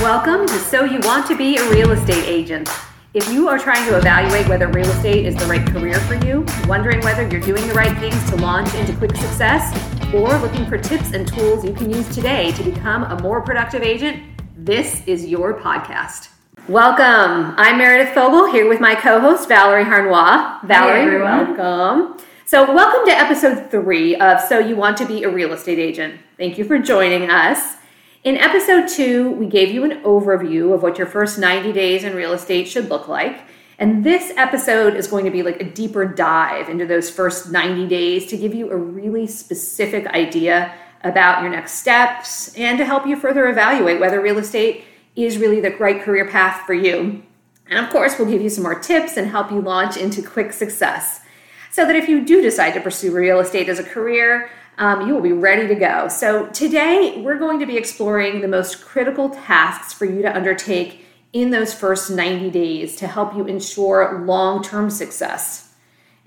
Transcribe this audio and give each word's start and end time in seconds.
Welcome 0.00 0.46
to 0.46 0.54
So 0.54 0.84
You 0.84 0.98
Want 1.02 1.26
to 1.26 1.36
Be 1.36 1.58
a 1.58 1.70
Real 1.70 1.90
Estate 1.90 2.24
Agent. 2.24 2.70
If 3.12 3.30
you 3.30 3.50
are 3.50 3.58
trying 3.58 3.86
to 3.86 3.98
evaluate 3.98 4.48
whether 4.48 4.66
real 4.66 4.88
estate 4.88 5.26
is 5.26 5.36
the 5.36 5.44
right 5.44 5.64
career 5.66 6.00
for 6.00 6.14
you, 6.24 6.46
wondering 6.66 7.00
whether 7.02 7.28
you're 7.28 7.42
doing 7.42 7.68
the 7.68 7.74
right 7.74 7.94
things 7.98 8.30
to 8.30 8.36
launch 8.36 8.72
into 8.72 8.96
quick 8.96 9.14
success, 9.14 9.76
or 10.14 10.38
looking 10.38 10.64
for 10.64 10.78
tips 10.78 11.12
and 11.12 11.28
tools 11.28 11.66
you 11.66 11.74
can 11.74 11.90
use 11.90 12.08
today 12.14 12.50
to 12.52 12.62
become 12.62 13.02
a 13.02 13.20
more 13.20 13.42
productive 13.42 13.82
agent, 13.82 14.22
this 14.56 15.06
is 15.06 15.26
your 15.26 15.60
podcast. 15.60 16.30
Welcome. 16.66 17.54
I'm 17.58 17.76
Meredith 17.76 18.14
Fogle 18.14 18.50
here 18.50 18.70
with 18.70 18.80
my 18.80 18.94
co-host 18.94 19.48
Valerie 19.48 19.84
Harnois. 19.84 20.66
Valerie, 20.66 21.02
everyone. 21.02 21.58
welcome. 21.58 22.24
So, 22.46 22.72
welcome 22.72 23.04
to 23.04 23.12
episode 23.12 23.70
three 23.70 24.16
of 24.16 24.40
So 24.40 24.60
You 24.60 24.76
Want 24.76 24.96
to 24.96 25.04
Be 25.04 25.24
a 25.24 25.28
Real 25.28 25.52
Estate 25.52 25.78
Agent. 25.78 26.18
Thank 26.38 26.56
you 26.56 26.64
for 26.64 26.78
joining 26.78 27.30
us. 27.30 27.76
In 28.22 28.36
episode 28.36 28.86
two, 28.86 29.30
we 29.30 29.46
gave 29.46 29.70
you 29.70 29.82
an 29.82 30.02
overview 30.02 30.74
of 30.74 30.82
what 30.82 30.98
your 30.98 31.06
first 31.06 31.38
90 31.38 31.72
days 31.72 32.04
in 32.04 32.14
real 32.14 32.34
estate 32.34 32.68
should 32.68 32.90
look 32.90 33.08
like. 33.08 33.44
And 33.78 34.04
this 34.04 34.30
episode 34.36 34.94
is 34.94 35.06
going 35.06 35.24
to 35.24 35.30
be 35.30 35.42
like 35.42 35.58
a 35.58 35.64
deeper 35.64 36.04
dive 36.04 36.68
into 36.68 36.84
those 36.84 37.08
first 37.08 37.50
90 37.50 37.88
days 37.88 38.26
to 38.26 38.36
give 38.36 38.54
you 38.54 38.70
a 38.70 38.76
really 38.76 39.26
specific 39.26 40.06
idea 40.08 40.74
about 41.02 41.40
your 41.40 41.50
next 41.50 41.76
steps 41.76 42.54
and 42.58 42.76
to 42.76 42.84
help 42.84 43.06
you 43.06 43.16
further 43.16 43.48
evaluate 43.48 44.00
whether 44.00 44.20
real 44.20 44.36
estate 44.36 44.84
is 45.16 45.38
really 45.38 45.62
the 45.62 45.74
right 45.76 46.02
career 46.02 46.28
path 46.28 46.66
for 46.66 46.74
you. 46.74 47.22
And 47.70 47.82
of 47.82 47.90
course, 47.90 48.18
we'll 48.18 48.28
give 48.28 48.42
you 48.42 48.50
some 48.50 48.64
more 48.64 48.78
tips 48.78 49.16
and 49.16 49.28
help 49.28 49.50
you 49.50 49.62
launch 49.62 49.96
into 49.96 50.20
quick 50.20 50.52
success 50.52 51.22
so 51.70 51.86
that 51.86 51.96
if 51.96 52.06
you 52.06 52.22
do 52.22 52.42
decide 52.42 52.72
to 52.72 52.82
pursue 52.82 53.12
real 53.12 53.40
estate 53.40 53.70
as 53.70 53.78
a 53.78 53.84
career, 53.84 54.50
um, 54.80 55.06
you 55.06 55.14
will 55.14 55.20
be 55.22 55.32
ready 55.32 55.68
to 55.68 55.74
go. 55.76 56.08
So, 56.08 56.46
today 56.46 57.20
we're 57.22 57.38
going 57.38 57.60
to 57.60 57.66
be 57.66 57.76
exploring 57.76 58.40
the 58.40 58.48
most 58.48 58.84
critical 58.84 59.30
tasks 59.30 59.92
for 59.92 60.04
you 60.06 60.22
to 60.22 60.34
undertake 60.34 61.04
in 61.32 61.50
those 61.50 61.72
first 61.72 62.10
90 62.10 62.50
days 62.50 62.96
to 62.96 63.06
help 63.06 63.36
you 63.36 63.44
ensure 63.46 64.24
long 64.26 64.62
term 64.64 64.90
success. 64.90 65.72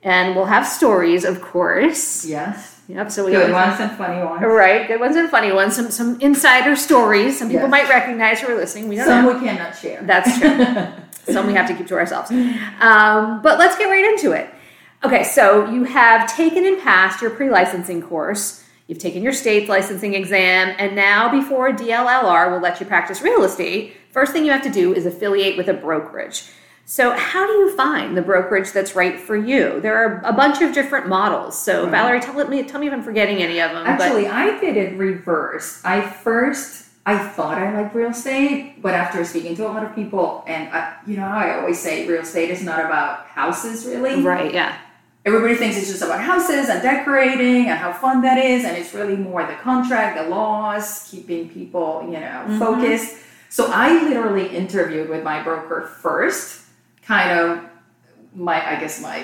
And 0.01 0.35
we'll 0.35 0.45
have 0.45 0.65
stories, 0.67 1.25
of 1.25 1.41
course. 1.41 2.25
Yes. 2.25 2.81
Yep. 2.89 3.11
So 3.11 3.25
we 3.25 3.31
Good 3.31 3.49
always- 3.51 3.53
ones 3.69 3.79
and 3.79 3.91
funny 3.97 4.21
ones. 4.23 4.43
Right, 4.45 4.87
good 4.87 4.99
ones 4.99 5.15
and 5.15 5.29
funny 5.29 5.51
ones. 5.53 5.75
Some 5.75 5.89
some 5.89 6.19
insider 6.19 6.75
stories. 6.75 7.39
Some 7.39 7.47
people 7.47 7.63
Yes. 7.63 7.71
might 7.71 7.89
recognize 7.89 8.41
who 8.41 8.51
are 8.53 8.55
listening. 8.57 8.87
We 8.89 8.97
don't 8.97 9.05
Some 9.05 9.25
know. 9.25 9.33
we 9.33 9.39
cannot 9.45 9.75
share. 9.75 10.01
That's 10.03 10.37
true. 10.39 10.65
Some 11.33 11.47
we 11.47 11.53
have 11.53 11.67
to 11.69 11.73
keep 11.73 11.87
to 11.87 11.95
ourselves. 11.95 12.29
Um, 12.31 13.41
but 13.41 13.57
let's 13.57 13.77
get 13.77 13.85
right 13.85 14.03
into 14.03 14.33
it. 14.33 14.52
Okay, 15.03 15.23
so 15.23 15.69
you 15.69 15.83
have 15.83 16.33
taken 16.33 16.65
and 16.65 16.79
passed 16.81 17.21
your 17.21 17.31
pre 17.31 17.49
licensing 17.49 18.01
course. 18.01 18.63
You've 18.87 18.99
taken 18.99 19.21
your 19.23 19.33
state's 19.33 19.69
licensing 19.69 20.13
exam, 20.13 20.75
and 20.77 20.95
now 20.95 21.29
before 21.31 21.71
DLLR 21.71 22.51
will 22.51 22.59
let 22.59 22.79
you 22.79 22.85
practice 22.85 23.21
real 23.21 23.43
estate, 23.43 23.95
first 24.11 24.31
thing 24.33 24.45
you 24.45 24.51
have 24.51 24.63
to 24.63 24.69
do 24.71 24.93
is 24.93 25.05
affiliate 25.05 25.57
with 25.57 25.67
a 25.67 25.73
brokerage. 25.73 26.45
So, 26.85 27.11
how 27.11 27.47
do 27.47 27.53
you 27.53 27.75
find 27.77 28.15
the 28.15 28.21
brokerage 28.21 28.71
that's 28.73 28.93
right 28.95 29.17
for 29.17 29.37
you? 29.37 29.79
There 29.79 29.95
are 29.95 30.21
a 30.25 30.33
bunch 30.33 30.61
of 30.61 30.73
different 30.73 31.07
models. 31.07 31.57
So, 31.57 31.83
Right. 31.83 31.91
Valerie, 31.91 32.19
tell 32.19 32.33
me, 32.47 32.63
tell 32.63 32.79
me 32.81 32.87
if 32.87 32.93
I'm 32.93 33.03
forgetting 33.03 33.37
any 33.37 33.59
of 33.61 33.71
them. 33.71 33.83
but- 33.85 34.01
Actually, 34.01 34.27
I 34.27 34.59
did 34.59 34.75
it 34.75 34.97
reverse. 34.97 35.81
I 35.85 36.01
first 36.01 36.83
I 37.05 37.17
thought 37.17 37.57
I 37.57 37.73
liked 37.81 37.93
real 37.93 38.11
estate, 38.11 38.81
but 38.81 38.93
after 38.93 39.25
speaking 39.25 39.57
to 39.57 39.67
a 39.67 39.69
lot 39.69 39.83
of 39.83 39.93
people, 39.93 40.41
and 40.47 40.69
I, 40.69 40.93
you 41.05 41.17
know, 41.17 41.23
how 41.27 41.37
I 41.37 41.59
always 41.59 41.77
say 41.77 42.07
real 42.07 42.21
estate 42.21 42.49
is 42.49 42.63
not 42.63 42.79
about 42.79 43.25
houses, 43.27 43.85
really. 43.85 44.21
right, 44.21 44.53
yeah. 44.53 44.77
Everybody 45.25 45.55
thinks 45.55 45.77
it's 45.77 45.87
just 45.89 46.01
about 46.01 46.19
houses 46.19 46.67
and 46.67 46.81
decorating 46.81 47.69
and 47.69 47.79
how 47.79 47.93
fun 47.93 48.21
that 48.23 48.37
is, 48.37 48.65
and 48.65 48.75
it's 48.75 48.93
really 48.93 49.15
more 49.15 49.45
the 49.45 49.53
contract, 49.53 50.17
the 50.17 50.27
laws, 50.29 51.07
keeping 51.09 51.47
people, 51.49 52.03
you 52.05 52.19
know, 52.19 52.43
Mhm. 52.47 52.59
focused. 52.59 53.15
So 53.49 53.71
I 53.71 54.03
literally 54.03 54.47
interviewed 54.47 55.09
with 55.09 55.23
my 55.23 55.41
broker 55.41 55.89
first, 56.01 56.61
kind 57.07 57.39
of 57.39 57.59
my, 58.35 58.67
I 58.69 58.75
guess 58.79 58.99
my, 59.01 59.23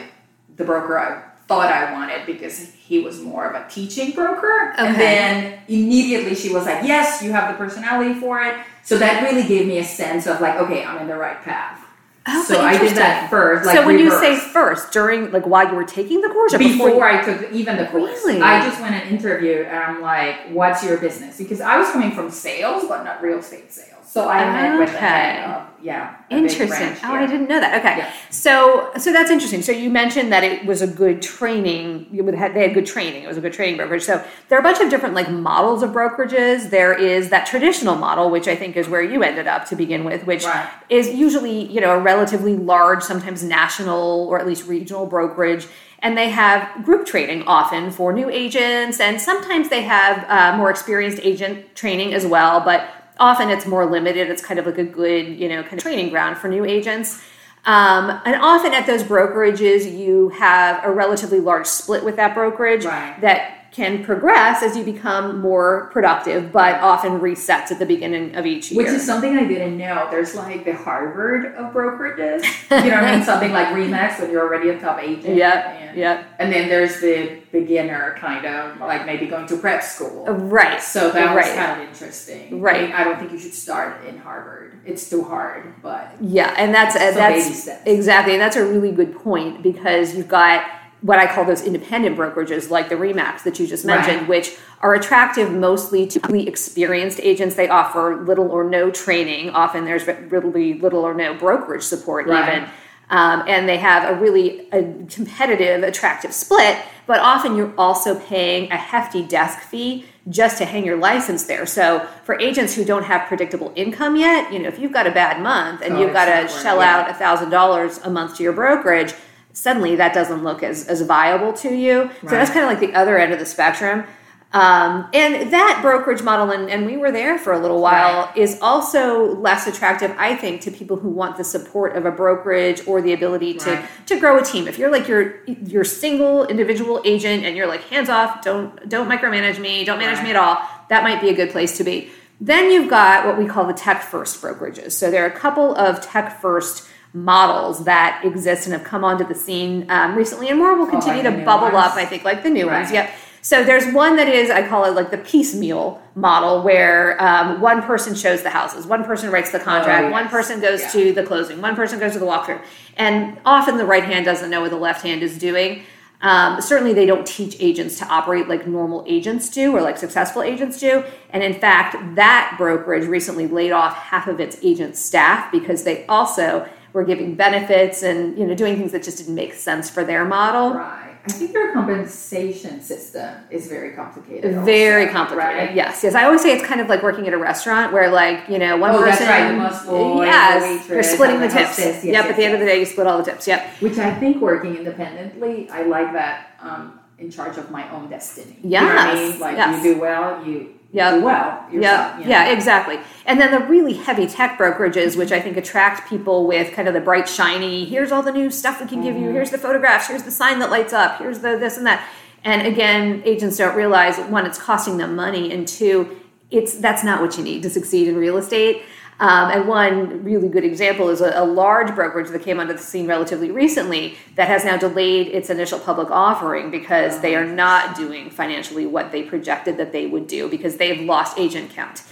the 0.56 0.64
broker 0.64 0.98
I 0.98 1.22
thought 1.48 1.68
I 1.72 1.92
wanted 1.92 2.26
because 2.26 2.72
he 2.78 3.00
was 3.00 3.20
more 3.20 3.46
of 3.46 3.56
a 3.56 3.68
teaching 3.70 4.12
broker. 4.12 4.74
And 4.78 4.96
then 4.96 5.54
immediately 5.68 6.36
she 6.36 6.54
was 6.54 6.66
like, 6.66 6.84
yes, 6.86 7.22
you 7.24 7.32
have 7.34 7.52
the 7.52 7.58
personality 7.58 8.14
for 8.20 8.40
it. 8.42 8.54
So 8.84 8.98
that 9.00 9.24
really 9.24 9.44
gave 9.44 9.68
me 9.68 9.80
a 9.80 9.84
sense 9.84 10.28
of 10.28 10.40
like, 10.40 10.56
okay, 10.58 10.86
I'm 10.86 11.00
in 11.00 11.08
the 11.08 11.18
right 11.18 11.42
path. 11.44 11.80
Oh, 12.28 12.44
so 12.44 12.60
I 12.60 12.78
did 12.78 12.96
that 12.98 13.30
first. 13.30 13.66
Like 13.66 13.78
so 13.78 13.86
when 13.86 13.98
you 13.98 14.12
say 14.12 14.36
first, 14.38 14.92
during 14.92 15.32
like 15.32 15.46
while 15.48 15.68
you 15.70 15.76
were 15.76 15.84
taking 15.86 16.22
the 16.22 16.30
course, 16.30 16.54
or 16.54 16.58
before, 16.60 16.90
before, 16.90 17.06
I 17.06 17.22
took 17.24 17.52
even 17.52 17.78
the 17.78 17.86
course, 17.88 18.24
Really? 18.26 18.42
I 18.42 18.68
just 18.68 18.80
went 18.82 18.94
and 18.96 19.10
interviewed, 19.10 19.66
and 19.66 19.78
I'm 19.78 20.02
like, 20.02 20.50
"What's 20.50 20.84
your 20.84 20.98
business?" 20.98 21.38
Because 21.38 21.62
I 21.62 21.78
was 21.78 21.90
coming 21.92 22.12
from 22.12 22.30
sales, 22.30 22.86
but 22.88 23.04
not 23.04 23.22
real 23.22 23.40
estate 23.40 23.72
sales. 23.72 23.99
So 24.10 24.28
I 24.28 24.44
met 24.52 24.80
with 24.80 24.90
Okay. 24.90 25.56
yeah, 25.84 26.16
a 26.32 26.36
Interesting. 26.36 26.96
Oh, 27.04 27.14
I 27.14 27.28
didn't 27.28 27.48
know 27.48 27.60
that. 27.60 27.78
Okay, 27.80 28.00
Yeah. 28.00 28.12
so 28.32 28.90
so 28.98 29.14
that's 29.14 29.30
interesting. 29.30 29.62
So 29.62 29.72
you 29.72 29.92
mentioned 29.92 30.32
that 30.34 30.44
it 30.44 30.66
was 30.66 30.82
a 30.82 30.88
good 30.88 31.22
training. 31.22 32.08
You 32.12 32.24
would 32.24 32.34
have, 32.34 32.56
they 32.56 32.64
had 32.64 32.74
good 32.74 32.88
training. 32.88 33.22
It 33.24 33.28
was 33.28 33.38
a 33.38 33.42
good 33.42 33.54
training 33.54 33.78
brokerage. 33.78 34.02
So 34.02 34.24
there 34.48 34.58
are 34.58 34.62
a 34.62 34.64
bunch 34.64 34.80
of 34.80 34.90
different 34.90 35.14
like 35.14 35.30
models 35.30 35.84
of 35.84 35.92
brokerages. 35.92 36.72
There 36.72 36.94
is 36.98 37.30
that 37.30 37.46
traditional 37.46 37.96
model, 37.96 38.32
which 38.32 38.48
I 38.48 38.56
think 38.56 38.76
is 38.76 38.90
where 38.90 39.04
you 39.04 39.22
ended 39.22 39.46
up 39.46 39.66
to 39.70 39.76
begin 39.76 40.04
with, 40.04 40.26
which 40.26 40.44
Right. 40.44 40.68
is 40.90 41.10
usually 41.10 41.66
you 41.72 41.80
know 41.80 41.92
a 41.92 42.00
relatively 42.00 42.56
large, 42.56 43.04
sometimes 43.04 43.44
national 43.44 44.28
or 44.28 44.40
at 44.40 44.48
least 44.48 44.68
regional 44.68 45.06
brokerage. 45.06 45.68
And 46.02 46.18
they 46.18 46.30
have 46.30 46.84
group 46.84 47.06
training 47.06 47.44
often 47.44 47.92
for 47.92 48.12
new 48.14 48.30
agents, 48.30 49.00
and 49.00 49.22
sometimes 49.22 49.70
they 49.70 49.82
have 49.84 50.26
uh, 50.30 50.58
more 50.58 50.70
experienced 50.72 51.20
agent 51.24 51.76
training 51.76 52.14
as 52.14 52.26
well. 52.26 52.62
But 52.62 52.80
often 53.20 53.50
it's 53.50 53.66
more 53.66 53.86
limited. 53.86 54.30
It's 54.30 54.44
kind 54.44 54.60
of 54.60 54.66
like 54.66 54.78
a 54.78 54.84
good, 54.84 55.40
you 55.40 55.50
know, 55.50 55.62
kind 55.62 55.74
of 55.74 55.80
training 55.80 56.10
ground 56.10 56.38
for 56.38 56.48
new 56.48 56.66
agents. 56.66 57.22
Um, 57.66 58.22
and 58.26 58.36
often 58.36 58.74
at 58.74 58.88
those 58.88 59.04
brokerages, 59.04 59.98
you 59.98 60.30
have 60.30 60.84
a 60.84 60.92
relatively 60.92 61.40
large 61.40 61.68
split 61.68 62.04
with 62.04 62.16
that 62.16 62.34
brokerage 62.34 62.86
Right. 62.86 63.20
that 63.22 63.59
can 63.72 64.04
progress 64.04 64.64
as 64.64 64.76
you 64.76 64.84
become 64.84 65.40
more 65.40 65.90
productive, 65.94 66.52
but 66.52 66.80
often 66.82 67.20
resets 67.20 67.72
at 67.72 67.80
the 67.80 67.86
beginning 67.86 68.36
of 68.36 68.46
each 68.46 68.72
year. 68.72 68.84
Which 68.84 68.92
is 68.92 69.06
something 69.06 69.38
I 69.38 69.46
didn't 69.46 69.78
know. 69.78 70.08
There's 70.10 70.36
like 70.36 70.66
the 70.66 70.74
Harvard 70.74 71.56
of 71.56 71.74
brokerages. 71.74 72.44
You 72.70 72.92
know 72.92 72.96
what 72.96 73.04
I 73.04 73.16
mean? 73.16 73.26
Something 73.26 73.52
like 73.52 73.68
Remax 73.70 74.20
when 74.20 74.32
you're 74.32 74.42
already 74.42 74.70
a 74.70 74.80
top 74.80 75.00
agent. 75.02 75.36
Yep, 75.36 75.66
And, 75.66 75.98
yep. 75.98 76.26
and 76.40 76.54
then 76.54 76.70
there's 76.70 77.02
the 77.02 77.42
beginner 77.52 78.16
kind 78.20 78.46
of 78.46 78.80
like 78.80 79.06
maybe 79.06 79.26
going 79.28 79.48
to 79.48 79.58
prep 79.58 79.84
school. 79.84 80.26
right. 80.26 80.82
So 80.82 81.12
that 81.12 81.36
was 81.36 81.46
right. 81.46 81.56
kind 81.56 81.82
of 81.82 81.90
interesting. 81.90 82.62
Right. 82.62 82.84
I, 82.84 82.86
mean, 82.86 82.92
I 82.94 83.04
don't 83.04 83.20
think 83.20 83.32
you 83.32 83.40
should 83.40 83.54
start 83.54 84.06
in 84.06 84.18
Harvard. 84.18 84.80
It's 84.86 85.10
too 85.10 85.24
hard, 85.24 85.82
but 85.82 86.16
Yeah, 86.22 86.54
and 86.58 86.74
that's 86.74 86.96
uh, 86.96 87.12
that's 87.12 87.68
exactly, 87.86 88.34
and 88.34 88.42
that's 88.42 88.56
a 88.56 88.66
really 88.66 88.92
good 88.92 89.16
point 89.16 89.62
because 89.62 90.16
you've 90.16 90.28
got 90.28 90.64
what 91.02 91.18
I 91.18 91.28
call 91.28 91.46
those 91.46 91.62
independent 91.64 92.18
brokerages, 92.18 92.70
like 92.70 92.90
the 92.90 92.96
Remax 92.96 93.44
that 93.44 93.60
you 93.60 93.66
just 93.68 93.86
mentioned, 93.86 94.22
Right. 94.22 94.30
which 94.30 94.58
are 94.82 94.94
attractive 94.96 95.52
mostly 95.52 96.06
to 96.08 96.20
really 96.28 96.48
experienced 96.48 97.20
agents. 97.24 97.56
They 97.56 97.70
offer 97.70 98.18
little 98.18 98.52
or 98.52 98.64
no 98.66 98.92
training. 98.92 99.52
Often 99.52 99.86
there's 99.86 100.06
really 100.30 100.74
little 100.74 101.02
or 101.02 101.14
no 101.14 101.34
brokerage 101.34 101.84
support, 101.84 102.28
Right. 102.28 102.50
even. 102.50 102.70
Um, 103.12 103.44
and 103.48 103.68
they 103.68 103.78
have 103.78 104.08
a 104.08 104.14
really 104.22 104.68
a 104.72 104.84
competitive, 105.10 105.82
attractive 105.84 106.32
split, 106.32 106.78
but 107.08 107.20
often 107.20 107.56
you're 107.56 107.74
also 107.78 108.14
paying 108.16 108.72
a 108.72 108.78
hefty 108.78 109.24
desk 109.24 109.60
fee 109.62 110.06
just 110.30 110.60
to 110.60 110.66
hang 110.66 110.86
your 110.86 110.98
license 110.98 111.46
there. 111.46 111.66
So 111.66 112.06
for 112.24 112.40
agents 112.40 112.76
who 112.76 112.86
don't 112.86 113.06
have 113.06 113.26
predictable 113.28 113.72
income 113.76 114.16
yet, 114.16 114.54
you 114.54 114.60
know, 114.60 114.68
if 114.68 114.78
you've 114.78 114.92
got 114.94 115.08
a 115.08 115.12
bad 115.12 115.42
month 115.42 115.82
and 115.82 115.96
Oh, 115.96 116.02
you've 116.02 116.14
got 116.14 116.26
to 116.26 116.48
shell 116.50 116.82
it. 116.82 116.86
out 116.86 117.10
a 117.10 117.14
thousand 117.16 117.50
dollars 117.50 118.00
a 118.04 118.12
month 118.12 118.36
to 118.38 118.44
your 118.44 118.54
brokerage, 118.54 119.14
suddenly 119.54 119.96
that 119.98 120.14
doesn't 120.14 120.44
look 120.44 120.64
as, 120.64 120.88
as 120.88 121.02
viable 121.02 121.54
to 121.54 121.74
you. 121.74 122.10
So 122.22 122.28
that's 122.30 122.52
kind 122.52 122.64
of 122.66 122.70
like 122.70 122.80
the 122.80 122.98
other 122.98 123.18
end 123.18 123.34
of 123.34 123.40
the 123.40 123.46
spectrum. 123.46 124.06
Um, 124.52 125.08
and 125.14 125.54
that 125.54 125.78
brokerage 125.84 126.24
model, 126.24 126.50
and, 126.50 126.72
and 126.72 126.88
we 126.88 126.98
were 126.98 127.12
there 127.12 127.38
for 127.38 127.54
a 127.54 127.60
little 127.60 127.80
while, 127.82 128.26
Right. 128.26 128.38
is 128.38 128.58
also 128.64 129.36
less 129.36 129.68
attractive, 129.68 130.12
I 130.18 130.36
think, 130.36 130.62
to 130.62 130.72
people 130.72 130.98
who 130.98 131.10
want 131.10 131.38
the 131.38 131.44
support 131.44 131.96
of 131.96 132.08
a 132.08 132.12
brokerage 132.12 132.82
or 132.88 133.00
the 133.00 133.14
ability 133.14 133.54
to 133.56 133.70
Right. 133.74 133.86
to 134.08 134.20
grow 134.20 134.40
a 134.40 134.44
team. 134.44 134.68
If 134.68 134.80
you're 134.80 134.92
like 134.92 135.08
your 135.08 135.36
your 135.46 135.84
single 135.84 136.48
individual 136.48 137.00
agent 137.06 137.44
and 137.46 137.56
you're 137.56 137.68
like 137.68 137.84
hands 137.90 138.10
off, 138.10 138.42
don't 138.42 138.90
don't 138.90 139.08
micromanage 139.08 139.60
me, 139.60 139.84
don't 139.86 140.00
manage 140.00 140.18
Right. 140.18 140.24
me 140.24 140.30
at 140.32 140.36
all, 140.36 140.58
that 140.90 141.04
might 141.04 141.22
be 141.22 141.30
a 141.30 141.36
good 141.36 141.52
place 141.52 141.78
to 141.78 141.84
be. 141.84 142.10
Then 142.42 142.72
you've 142.72 142.90
got 142.90 143.28
what 143.28 143.38
we 143.38 143.46
call 143.46 143.66
the 143.68 143.74
tech 143.74 144.02
first 144.02 144.42
brokerages. 144.42 144.94
So 144.94 145.12
there 145.12 145.24
are 145.26 145.28
a 145.28 145.40
couple 145.40 145.76
of 145.76 146.02
tech 146.02 146.42
first 146.42 146.88
models 147.14 147.86
that 147.86 148.22
exist 148.24 148.66
and 148.68 148.74
have 148.74 148.84
come 148.84 149.04
onto 149.04 149.26
the 149.28 149.36
scene 149.36 149.86
um, 149.90 150.16
recently, 150.16 150.50
and 150.50 150.58
more 150.60 150.76
will 150.76 150.88
Oh, 150.88 150.90
continue 150.92 151.24
like 151.24 151.38
to 151.40 151.44
bubble 151.46 151.72
ones? 151.72 151.92
up. 151.92 151.96
I 151.96 152.06
think 152.06 152.24
like 152.24 152.44
the 152.44 152.50
new 152.50 152.68
ones. 152.68 152.92
Yep. 152.92 153.10
So 153.42 153.64
there's 153.64 153.92
one 153.94 154.18
that 154.18 154.28
is 154.28 154.50
I 154.52 154.68
call 154.68 154.84
it 154.86 154.92
like 154.92 155.12
the 155.12 155.18
piecemeal 155.18 156.02
model, 156.16 156.62
where 156.62 157.22
um, 157.24 157.62
one 157.62 157.82
person 157.82 158.14
shows 158.14 158.44
the 158.44 158.50
houses, 158.50 158.86
one 158.86 159.04
person 159.06 159.32
writes 159.32 159.52
the 159.52 159.60
contract, 159.60 160.08
Oh, 160.08 160.12
one 160.12 160.24
yes. 160.26 160.32
person 160.32 160.60
goes 160.60 160.82
Yeah. 160.82 160.90
to 160.90 161.14
the 161.14 161.24
closing, 161.24 161.62
one 161.62 161.76
person 161.76 162.00
goes 162.00 162.14
to 162.14 162.20
the 162.20 162.26
walkthrough, 162.26 162.62
and 162.98 163.38
often 163.46 163.78
the 163.78 163.86
right 163.86 164.04
hand 164.04 164.26
doesn't 164.26 164.50
know 164.50 164.62
what 164.62 164.72
the 164.72 164.78
left 164.78 165.02
hand 165.04 165.24
is 165.24 165.38
doing. 165.38 165.84
Um, 166.22 166.60
certainly, 166.60 166.94
they 166.94 167.06
don't 167.06 167.26
teach 167.26 167.56
agents 167.62 167.98
to 168.00 168.06
operate 168.08 168.50
like 168.50 168.68
normal 168.68 169.06
agents 169.08 169.50
do 169.50 169.74
or 169.74 169.82
like 169.82 169.98
successful 169.98 170.44
agents 170.44 170.78
do. 170.78 171.06
And 171.30 171.42
in 171.42 171.54
fact, 171.54 171.96
that 172.18 172.56
brokerage 172.58 173.08
recently 173.08 173.48
laid 173.48 173.72
off 173.72 173.96
half 173.96 174.28
of 174.28 174.42
its 174.42 174.58
agent 174.62 174.98
staff 174.98 175.50
because 175.50 175.86
they 175.86 176.06
also 176.08 176.68
were 176.94 177.04
giving 177.04 177.36
benefits 177.36 178.04
and 178.04 178.38
you 178.38 178.46
know 178.46 178.56
doing 178.56 178.78
things 178.78 178.92
that 178.94 179.04
just 179.04 179.18
didn't 179.20 179.36
make 179.36 179.54
sense 179.54 179.90
for 179.90 180.04
their 180.04 180.26
model. 180.26 180.74
Right. 180.74 181.06
I 181.26 181.32
think 181.32 181.52
their 181.52 181.74
compensation 181.74 182.82
system 182.82 183.36
is 183.52 183.68
very 183.68 183.92
complicated. 183.94 184.54
also, 184.54 184.66
Very 184.66 185.08
complicated. 185.10 185.58
right? 185.68 185.76
Yes, 185.76 186.02
yes. 186.02 186.16
I 186.16 186.24
always 186.24 186.42
say 186.42 186.54
it's 186.54 186.66
kind 186.66 186.80
of 186.80 186.88
like 186.88 187.04
working 187.04 187.28
at 187.28 187.34
a 187.34 187.38
restaurant 187.38 187.92
where, 187.92 188.10
like, 188.10 188.48
you 188.48 188.58
know, 188.58 188.78
one 188.78 188.92
Oh, 188.96 189.04
that's 189.04 189.18
person. 189.18 189.28
right, 189.30 189.86
the 189.86 189.92
the 189.92 190.26
yes, 190.26 190.64
waitress, 190.64 190.90
you're 190.90 191.04
splitting 191.04 191.42
the 191.42 191.48
the 191.48 191.54
tips. 191.54 191.78
Yes, 191.78 192.04
yep. 192.06 192.14
yes, 192.14 192.26
at 192.32 192.38
the 192.38 192.44
end 192.46 192.54
of 192.54 192.62
the 192.62 192.66
day, 192.66 192.80
you 192.80 192.86
split 192.86 193.06
all 193.06 193.18
the 193.18 193.26
tips. 193.26 193.48
Yep. 193.48 193.68
Which 193.82 193.98
I 193.98 194.14
think 194.16 194.42
working 194.42 194.78
independently, 194.78 195.70
I 195.70 195.84
like 195.84 196.14
that 196.14 196.52
um, 196.62 197.00
in 197.20 197.30
charge 197.30 197.58
of 197.58 197.70
my 197.70 197.88
own 197.92 198.10
destiny. 198.10 198.56
You 198.64 198.70
know 198.72 198.78
I 198.80 199.14
Yes, 199.14 199.32
mean? 199.34 199.40
Like 199.42 199.58
yes. 199.58 199.84
you 199.86 199.94
do 199.96 200.00
well, 200.00 200.46
you 200.46 200.79
Yep. 200.92 201.24
well. 201.24 201.66
Yeah, 201.72 201.72
yourself, 201.72 202.20
you 202.20 202.24
know? 202.26 202.30
yeah, 202.30 202.50
exactly. 202.50 203.00
And 203.26 203.40
then 203.40 203.52
the 203.52 203.66
really 203.68 203.94
heavy 203.94 204.26
tech 204.26 204.58
brokerages, 204.58 205.16
which 205.16 205.32
I 205.32 205.40
think 205.40 205.56
attract 205.56 206.10
people 206.10 206.48
with 206.48 206.74
kind 206.74 206.88
of 206.88 206.94
the 206.96 207.02
bright, 207.02 207.30
shiny, 207.30 207.86
here's 207.86 208.12
all 208.12 208.24
the 208.24 208.32
new 208.32 208.50
stuff 208.50 208.82
we 208.82 208.88
can 208.88 209.02
give 209.02 209.14
Mm-hmm. 209.16 209.26
you, 209.26 209.32
here's 209.32 209.52
the 209.52 209.58
photographs, 209.58 210.08
here's 210.08 210.24
the 210.24 210.32
sign 210.32 210.60
that 210.60 210.72
lights 210.72 210.94
up, 210.94 211.20
here's 211.20 211.40
the 211.40 211.58
this 211.58 211.78
and 211.78 211.86
that. 211.86 212.08
And 212.44 212.66
again, 212.66 213.22
agents 213.26 213.58
don't 213.58 213.76
realize 213.76 214.18
one, 214.18 214.46
it's 214.46 214.58
costing 214.58 214.98
them 214.98 215.16
money, 215.16 215.52
and 215.52 215.68
two, 215.68 216.18
it's 216.50 216.76
that's 216.76 217.04
not 217.04 217.22
what 217.22 217.38
you 217.38 217.44
need 217.44 217.62
to 217.64 217.70
succeed 217.70 218.08
in 218.08 218.16
real 218.16 218.38
estate. 218.38 218.84
Um, 219.20 219.52
and 219.52 219.68
one 219.68 220.24
really 220.24 220.48
good 220.48 220.64
example 220.64 221.10
is 221.10 221.20
a, 221.20 221.34
a 221.36 221.44
large 221.44 221.94
brokerage 221.94 222.30
that 222.30 222.42
came 222.42 222.60
onto 222.60 222.74
the 222.74 222.80
scene 222.80 223.06
relatively 223.06 223.52
recently 223.52 224.18
that 224.36 224.48
has 224.48 224.64
now 224.64 224.78
delayed 224.78 225.28
its 225.28 225.50
initial 225.50 225.78
public 225.78 226.10
offering 226.10 226.72
because 226.72 227.20
they 227.20 227.36
are 227.36 227.46
not 227.46 227.98
doing 227.98 228.30
financially 228.30 228.86
what 228.86 229.12
they 229.12 229.24
projected 229.24 229.76
that 229.78 229.92
they 229.92 230.06
would 230.06 230.28
do 230.28 230.50
because 230.50 230.78
they've 230.78 231.02
lost 231.02 231.38
agent 231.38 231.72
count. 231.72 232.04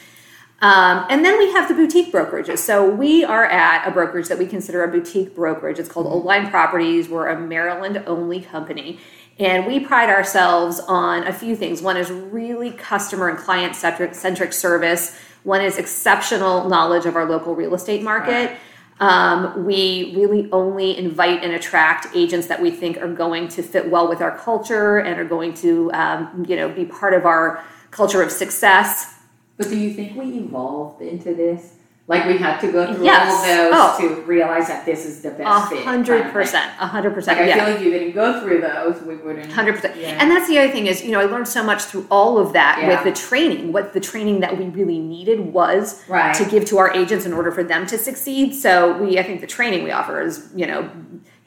Um, 0.59 1.05
and 1.09 1.23
then 1.23 1.37
we 1.37 1.51
have 1.51 1.67
the 1.67 1.75
boutique 1.75 2.11
brokerages. 2.11 2.57
So 2.57 2.89
we 2.89 3.23
are 3.23 3.45
at 3.45 3.87
a 3.87 3.91
brokerage 3.91 4.27
that 4.27 4.39
we 4.39 4.47
consider 4.47 4.83
a 4.83 4.87
boutique 4.87 5.35
brokerage. 5.35 5.77
It's 5.77 5.87
called 5.87 6.07
Old 6.07 6.25
Line 6.25 6.49
Properties. 6.49 7.07
We're 7.07 7.27
a 7.27 7.39
Maryland 7.39 8.03
only 8.07 8.41
company. 8.41 8.99
And 9.39 9.67
we 9.67 9.79
pride 9.79 10.09
ourselves 10.09 10.79
on 10.79 11.27
a 11.27 11.31
few 11.31 11.55
things. 11.55 11.83
One 11.83 11.95
is 11.95 12.09
really 12.09 12.71
customer 12.71 13.29
and 13.29 13.37
client 13.37 13.75
centric 13.75 14.15
centric 14.15 14.51
service. 14.51 15.15
One 15.47 15.61
is 15.61 15.77
exceptional 15.77 16.67
knowledge 16.67 17.05
of 17.05 17.15
our 17.15 17.25
local 17.25 17.55
real 17.55 17.73
estate 17.73 18.03
market. 18.03 18.51
Um, 18.99 19.63
we 19.63 20.13
really 20.13 20.51
only 20.51 20.97
invite 20.97 21.41
and 21.41 21.53
attract 21.53 22.07
agents 22.13 22.47
that 22.47 22.61
we 22.61 22.69
think 22.69 22.97
are 22.97 23.07
going 23.07 23.47
to 23.55 23.63
fit 23.63 23.89
well 23.89 24.09
with 24.09 24.19
our 24.19 24.37
culture 24.37 24.97
and 24.97 25.17
are 25.17 25.23
going 25.23 25.53
to, 25.53 25.89
um, 25.93 26.45
you 26.49 26.57
know, 26.57 26.67
be 26.67 26.83
part 26.83 27.13
of 27.13 27.25
our 27.25 27.63
culture 27.91 28.21
of 28.21 28.29
success. 28.29 29.19
But 29.55 29.69
do 29.69 29.77
you 29.77 29.93
think 29.93 30.17
we 30.17 30.37
evolved 30.37 31.01
into 31.01 31.33
this? 31.33 31.76
Like 32.09 32.25
we 32.25 32.37
had 32.37 32.59
to 32.61 32.71
go 32.71 32.93
through 32.93 33.03
Yes. 33.03 33.29
all 33.29 33.43
those 33.43 33.73
Oh. 34.09 34.15
to 34.15 34.21
realize 34.21 34.67
that 34.69 34.85
this 34.85 35.05
is 35.05 35.21
the 35.21 35.31
best 35.31 35.67
fit. 35.69 35.83
kind 35.83 36.07
hundred 36.07 36.31
percent, 36.31 36.71
a 36.79 36.87
hundred 36.87 37.13
percent. 37.13 37.37
I 37.37 37.47
yeah, 37.47 37.65
feel 37.65 37.73
like 37.73 37.83
you 37.83 37.91
didn't 37.91 38.13
go 38.13 38.39
through 38.39 38.61
those, 38.61 39.01
we 39.01 39.15
wouldn't. 39.17 39.51
hundred 39.51 39.75
percent. 39.75 39.97
Yeah. 39.97 40.15
And 40.17 40.31
that's 40.31 40.47
the 40.47 40.57
other 40.57 40.71
thing 40.71 40.87
is, 40.87 41.03
you 41.03 41.11
know, 41.11 41.19
I 41.19 41.25
learned 41.25 41.49
so 41.49 41.61
much 41.63 41.83
through 41.83 42.07
all 42.09 42.37
of 42.37 42.53
that 42.53 42.79
Yeah. 42.81 42.87
with 42.89 43.03
the 43.03 43.11
training. 43.11 43.73
What 43.73 43.91
the 43.91 43.99
training 43.99 44.39
that 44.39 44.57
we 44.57 44.65
really 44.67 44.99
needed 44.99 45.51
was 45.53 46.01
Right. 46.07 46.33
to 46.35 46.45
give 46.45 46.63
to 46.65 46.77
our 46.77 46.91
agents 46.93 47.25
in 47.25 47.33
order 47.33 47.51
for 47.51 47.63
them 47.63 47.85
to 47.87 47.97
succeed. 47.97 48.55
So 48.55 48.93
we, 48.93 49.19
I 49.19 49.23
think, 49.23 49.41
the 49.41 49.47
training 49.47 49.83
we 49.83 49.91
offer 49.91 50.21
is, 50.21 50.47
you 50.55 50.65
know, 50.65 50.89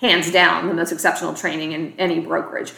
hands 0.03 0.31
down 0.31 0.69
the 0.69 0.75
most 0.75 0.93
exceptional 0.93 1.33
training 1.33 1.73
in 1.73 1.95
any 1.99 2.21
brokerage. 2.21 2.73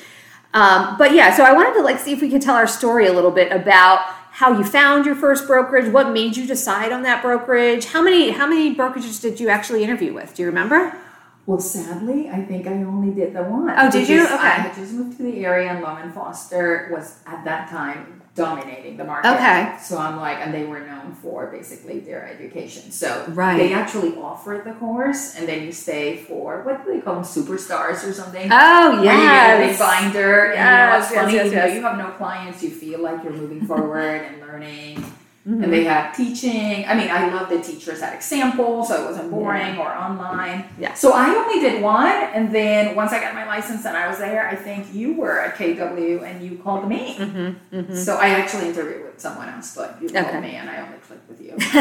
Um, 0.54 0.94
but 0.98 1.12
yeah, 1.14 1.34
so 1.34 1.42
I 1.44 1.52
wanted 1.52 1.74
to 1.74 1.82
like 1.82 1.98
see 1.98 2.12
if 2.12 2.20
we 2.20 2.28
could 2.30 2.42
tell 2.42 2.54
our 2.54 2.66
story 2.68 3.06
a 3.08 3.12
little 3.12 3.30
bit 3.32 3.50
about 3.50 4.00
how 4.32 4.56
you 4.56 4.64
found 4.64 5.04
your 5.04 5.14
first 5.14 5.46
brokerage, 5.46 5.92
what 5.92 6.10
made 6.10 6.36
you 6.38 6.46
decide 6.46 6.90
on 6.90 7.02
that 7.02 7.22
brokerage, 7.22 7.84
how 7.86 8.00
many 8.00 8.30
how 8.30 8.46
many 8.46 8.74
brokerages 8.74 9.20
did 9.20 9.38
you 9.38 9.50
actually 9.50 9.84
interview 9.84 10.14
with? 10.14 10.34
Do 10.34 10.42
you 10.42 10.48
remember? 10.48 10.96
Well, 11.44 11.60
sadly, 11.60 12.30
I 12.30 12.40
think 12.42 12.66
I 12.66 12.74
only 12.82 13.12
did 13.12 13.34
the 13.34 13.42
one. 13.42 13.74
Oh, 13.76 13.90
did 13.90 14.08
you? 14.08 14.24
Okay. 14.24 14.34
I 14.34 14.48
had 14.48 14.74
just 14.74 14.94
moved 14.94 15.18
to 15.18 15.24
the 15.24 15.44
area, 15.44 15.70
and 15.70 15.84
and 15.84 16.14
Foster 16.14 16.88
was 16.92 17.18
at 17.26 17.44
that 17.44 17.68
time 17.68 18.21
dominating 18.34 18.96
the 18.96 19.04
market. 19.04 19.28
Okay. 19.34 19.76
So 19.82 19.98
I'm 19.98 20.16
like, 20.16 20.38
and 20.38 20.54
they 20.54 20.64
were 20.64 20.80
known 20.80 21.14
for 21.20 21.48
basically 21.48 22.00
their 22.00 22.26
education. 22.26 22.90
So 22.90 23.26
Right. 23.28 23.58
they 23.58 23.74
actually 23.74 24.16
offered 24.16 24.64
the 24.64 24.72
course, 24.72 25.34
and 25.36 25.46
then 25.46 25.62
you 25.64 25.72
stay 25.72 26.16
for 26.16 26.62
what 26.62 26.84
do 26.84 26.92
they 26.94 27.00
call 27.00 27.14
them, 27.16 27.24
superstars 27.24 28.08
or 28.08 28.12
something. 28.12 28.48
Oh 28.50 28.92
Where 29.02 29.14
you 29.14 29.20
get 29.20 29.54
a 29.56 29.58
big 29.58 29.70
yes. 29.70 29.78
binder, 29.78 30.52
and 30.52 30.58
you 30.58 30.92
know 30.92 30.98
it's 30.98 31.10
yes, 31.10 31.14
funny. 31.14 31.34
yes, 31.34 31.50
though 31.50 31.56
yes. 31.56 31.74
you 31.76 31.82
have 31.82 31.98
no 31.98 32.10
clients, 32.12 32.62
you 32.62 32.70
feel 32.70 33.00
like 33.00 33.22
you're 33.22 33.34
moving 33.34 33.66
forward 33.66 34.22
and 34.22 34.40
learning. 34.40 35.04
Mhm. 35.48 35.64
And 35.64 35.72
they 35.72 35.82
had 35.82 36.12
teaching. 36.12 36.84
I 36.86 36.94
mean, 36.94 37.10
I 37.10 37.26
love 37.34 37.48
the 37.48 37.60
teachers 37.60 38.00
had 38.00 38.14
examples, 38.14 38.88
so 38.88 39.02
it 39.02 39.06
wasn't 39.06 39.28
boring 39.28 39.76
or 39.76 39.88
online. 39.92 40.66
Yeah. 40.78 40.94
So 40.94 41.12
I 41.12 41.30
only 41.34 41.58
did 41.58 41.82
one, 41.82 42.06
and 42.12 42.54
then 42.54 42.94
once 42.94 43.12
I 43.12 43.18
got 43.20 43.34
my 43.34 43.44
license 43.44 43.84
and 43.84 43.96
I 43.96 44.06
was 44.06 44.18
there, 44.18 44.48
I 44.48 44.54
think 44.54 44.94
you 44.94 45.14
were 45.14 45.40
at 45.40 45.56
KW 45.56 46.22
and 46.22 46.44
you 46.44 46.58
called 46.58 46.88
me. 46.88 47.16
Mm-hmm, 47.18 47.76
mm-hmm. 47.76 47.94
So 47.96 48.18
I 48.18 48.28
actually 48.28 48.68
interviewed 48.68 49.02
with 49.02 49.20
someone 49.20 49.48
else, 49.48 49.74
but 49.74 49.96
you 50.00 50.08
Okay. 50.10 50.22
called 50.22 50.42
me 50.44 50.54
and 50.54 50.70
I 50.70 50.76
only 50.80 50.98
clicked 50.98 51.28
with 51.28 51.40
you. 51.40 51.54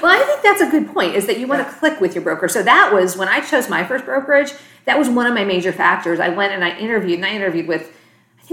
well, 0.00 0.12
I 0.12 0.22
think 0.24 0.42
that's 0.42 0.60
a 0.60 0.70
good 0.70 0.92
point. 0.94 1.16
Is 1.16 1.26
that 1.26 1.40
you 1.40 1.48
want 1.48 1.66
to 1.66 1.74
click 1.74 2.00
with 2.00 2.14
your 2.14 2.22
broker. 2.22 2.48
So 2.48 2.62
that 2.62 2.92
was 2.92 3.16
when 3.16 3.26
I 3.28 3.40
chose 3.40 3.68
my 3.68 3.82
first 3.84 4.04
brokerage. 4.04 4.52
That 4.84 4.96
was 4.96 5.08
one 5.08 5.26
of 5.26 5.34
my 5.34 5.44
major 5.44 5.72
factors. 5.72 6.20
I 6.20 6.28
went 6.28 6.52
and 6.52 6.62
I 6.62 6.76
interviewed, 6.78 7.16
and 7.16 7.26
I 7.26 7.34
interviewed 7.34 7.66
with, 7.66 7.90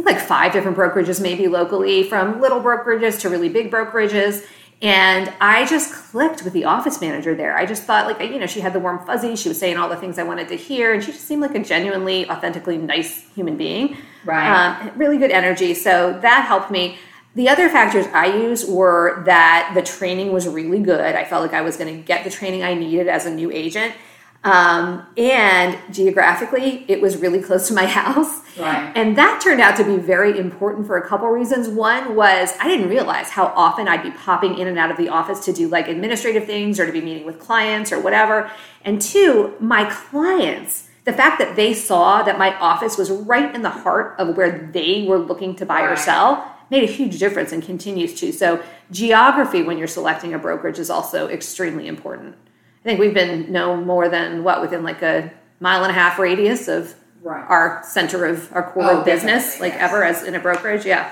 think 0.03 0.17
like 0.17 0.25
five 0.25 0.51
different 0.51 0.77
brokerages, 0.77 1.21
maybe 1.21 1.47
locally, 1.47 2.03
from 2.03 2.41
little 2.41 2.61
brokerages 2.61 3.19
to 3.21 3.29
really 3.29 3.49
big 3.49 3.71
brokerages. 3.71 4.45
And 4.81 5.31
I 5.39 5.67
just 5.67 5.93
clicked 5.93 6.43
with 6.43 6.53
the 6.53 6.65
office 6.65 7.01
manager 7.01 7.35
there. 7.35 7.55
I 7.55 7.67
just 7.67 7.83
thought, 7.83 8.07
like, 8.07 8.19
you 8.19 8.39
know, 8.39 8.47
she 8.47 8.61
had 8.61 8.73
the 8.73 8.79
warm 8.79 9.05
fuzzy. 9.05 9.35
She 9.35 9.47
was 9.47 9.59
saying 9.59 9.77
all 9.77 9.87
the 9.87 9.95
things 9.95 10.17
I 10.17 10.23
wanted 10.23 10.47
to 10.47 10.55
hear, 10.55 10.93
and 10.93 11.03
she 11.03 11.11
just 11.11 11.27
seemed 11.27 11.41
like 11.41 11.53
a 11.53 11.59
genuinely, 11.59 12.27
authentically 12.27 12.77
nice 12.77 13.29
human 13.35 13.57
being. 13.57 13.97
Right. 14.25 14.49
Um, 14.49 14.91
really 14.97 15.19
good 15.19 15.31
energy. 15.31 15.75
So 15.75 16.17
that 16.21 16.45
helped 16.47 16.71
me. 16.71 16.97
The 17.35 17.47
other 17.47 17.69
factors 17.69 18.07
I 18.07 18.25
used 18.25 18.69
were 18.69 19.23
that 19.25 19.71
the 19.75 19.83
training 19.83 20.33
was 20.33 20.47
really 20.47 20.79
good. 20.79 21.15
I 21.15 21.25
felt 21.25 21.43
like 21.43 21.53
I 21.53 21.61
was 21.61 21.77
going 21.77 21.95
to 21.95 22.01
get 22.01 22.23
the 22.23 22.29
training 22.31 22.63
I 22.63 22.73
needed 22.73 23.07
as 23.07 23.25
a 23.25 23.31
new 23.31 23.51
agent. 23.51 23.93
Um, 24.43 25.05
and 25.17 25.77
geographically, 25.93 26.83
it 26.87 26.99
was 26.99 27.17
really 27.17 27.41
close 27.41 27.67
to 27.67 27.73
my 27.73 27.85
house. 27.99 28.41
Right. 28.57 28.91
And 28.95 29.17
that 29.17 29.39
turned 29.41 29.61
out 29.61 29.75
to 29.77 29.83
be 29.83 29.97
very 29.97 30.37
important 30.37 30.87
for 30.87 30.97
a 30.97 31.07
couple 31.07 31.27
reasons. 31.27 31.67
One 31.67 32.15
was 32.15 32.53
I 32.59 32.67
didn't 32.67 32.89
realize 32.89 33.29
how 33.29 33.47
often 33.55 33.87
I'd 33.87 34.03
be 34.03 34.11
popping 34.11 34.57
in 34.57 34.67
and 34.67 34.77
out 34.79 34.91
of 34.91 34.97
the 34.97 35.09
office 35.09 35.45
to 35.45 35.53
do 35.53 35.67
like 35.67 35.87
administrative 35.87 36.45
things 36.45 36.79
or 36.79 36.85
to 36.85 36.91
be 36.91 37.01
meeting 37.01 37.25
with 37.25 37.39
clients 37.39 37.91
or 37.91 37.99
whatever. 37.99 38.51
And 38.83 39.01
two, 39.01 39.53
my 39.59 39.85
clients, 39.89 40.89
the 41.05 41.13
fact 41.13 41.39
that 41.39 41.55
they 41.55 41.73
saw 41.73 42.23
that 42.23 42.37
my 42.37 42.57
office 42.59 42.97
was 42.97 43.11
right 43.11 43.53
in 43.53 43.61
the 43.61 43.69
heart 43.69 44.15
of 44.19 44.35
where 44.35 44.69
they 44.71 45.05
were 45.07 45.17
looking 45.17 45.55
to 45.57 45.65
buy 45.65 45.81
or 45.81 45.95
sell 45.95 46.47
made 46.69 46.83
a 46.83 46.91
huge 46.91 47.19
difference 47.19 47.51
and 47.51 47.61
continues 47.61 48.19
to. 48.19 48.31
So, 48.31 48.63
geography 48.91 49.61
when 49.61 49.77
you're 49.77 49.87
selecting 49.87 50.33
a 50.33 50.39
brokerage 50.39 50.79
is 50.79 50.89
also 50.89 51.27
extremely 51.27 51.87
important. 51.87 52.35
I 52.81 52.83
think 52.83 52.99
we've 52.99 53.13
been 53.13 53.51
no 53.51 53.77
more 53.77 54.09
than 54.09 54.43
what 54.43 54.61
within 54.61 54.83
like 54.83 55.01
a 55.01 55.31
mile 55.59 55.83
and 55.83 55.91
a 55.91 55.93
half 55.93 56.17
radius 56.17 56.67
of 56.67 56.95
Right. 57.23 57.45
our 57.47 57.83
center 57.83 58.25
of 58.25 58.51
our 58.51 58.71
core 58.71 58.83
Oh, 58.83 58.97
of 58.99 59.05
business, 59.05 59.59
like 59.59 59.73
yes. 59.73 59.81
ever 59.91 60.03
as 60.03 60.23
in 60.23 60.33
a 60.33 60.39
brokerage. 60.39 60.85
Yeah. 60.87 61.11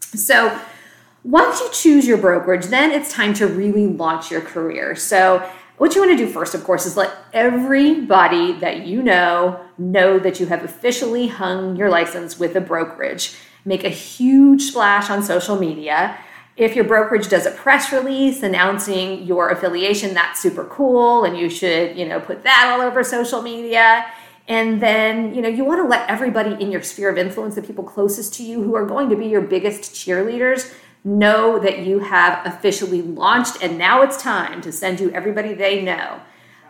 So 0.00 0.58
once 1.24 1.60
you 1.60 1.68
choose 1.74 2.06
your 2.06 2.16
brokerage, 2.16 2.66
then 2.66 2.90
it's 2.90 3.12
time 3.12 3.34
to 3.34 3.46
really 3.46 3.86
launch 3.86 4.30
your 4.30 4.40
career. 4.40 4.96
So 4.96 5.46
what 5.76 5.94
you 5.94 6.00
want 6.00 6.16
to 6.18 6.24
do 6.24 6.32
first, 6.32 6.54
of 6.54 6.64
course, 6.64 6.86
is 6.86 6.96
let 6.96 7.12
everybody 7.34 8.52
that 8.60 8.86
you 8.86 9.02
know 9.02 9.60
know 9.76 10.18
that 10.18 10.40
you 10.40 10.46
have 10.46 10.64
officially 10.64 11.28
hung 11.28 11.76
your 11.76 11.90
license 11.90 12.38
with 12.38 12.56
a 12.56 12.60
brokerage. 12.62 13.34
Make 13.66 13.84
a 13.84 13.90
huge 13.90 14.62
splash 14.62 15.10
on 15.10 15.22
social 15.22 15.58
media. 15.58 16.16
If 16.56 16.76
your 16.76 16.84
brokerage 16.84 17.28
does 17.28 17.46
a 17.46 17.50
press 17.50 17.92
release 17.92 18.42
announcing 18.42 19.22
your 19.22 19.48
affiliation, 19.48 20.12
that's 20.12 20.40
super 20.40 20.64
cool, 20.64 21.24
and 21.24 21.36
you 21.36 21.48
should, 21.48 21.96
you 21.96 22.06
know, 22.06 22.20
put 22.20 22.42
that 22.42 22.70
all 22.72 22.82
over 22.82 23.02
social 23.02 23.40
media. 23.40 24.04
And 24.48 24.82
then, 24.82 25.34
you 25.34 25.40
know, 25.40 25.48
you 25.48 25.64
want 25.64 25.82
to 25.82 25.88
let 25.88 26.08
everybody 26.10 26.62
in 26.62 26.70
your 26.70 26.82
sphere 26.82 27.08
of 27.08 27.16
influence, 27.16 27.54
the 27.54 27.62
people 27.62 27.84
closest 27.84 28.34
to 28.34 28.42
you 28.42 28.62
who 28.62 28.74
are 28.74 28.84
going 28.84 29.08
to 29.08 29.16
be 29.16 29.26
your 29.26 29.40
biggest 29.40 29.94
cheerleaders, 29.94 30.72
know 31.04 31.58
that 31.58 31.80
you 31.80 32.00
have 32.00 32.44
officially 32.46 33.02
launched 33.02 33.60
and 33.62 33.76
now 33.76 34.02
it's 34.02 34.22
time 34.22 34.60
to 34.62 34.70
send 34.70 35.00
you 35.00 35.10
everybody 35.10 35.54
they 35.54 35.82
know. 35.82 36.20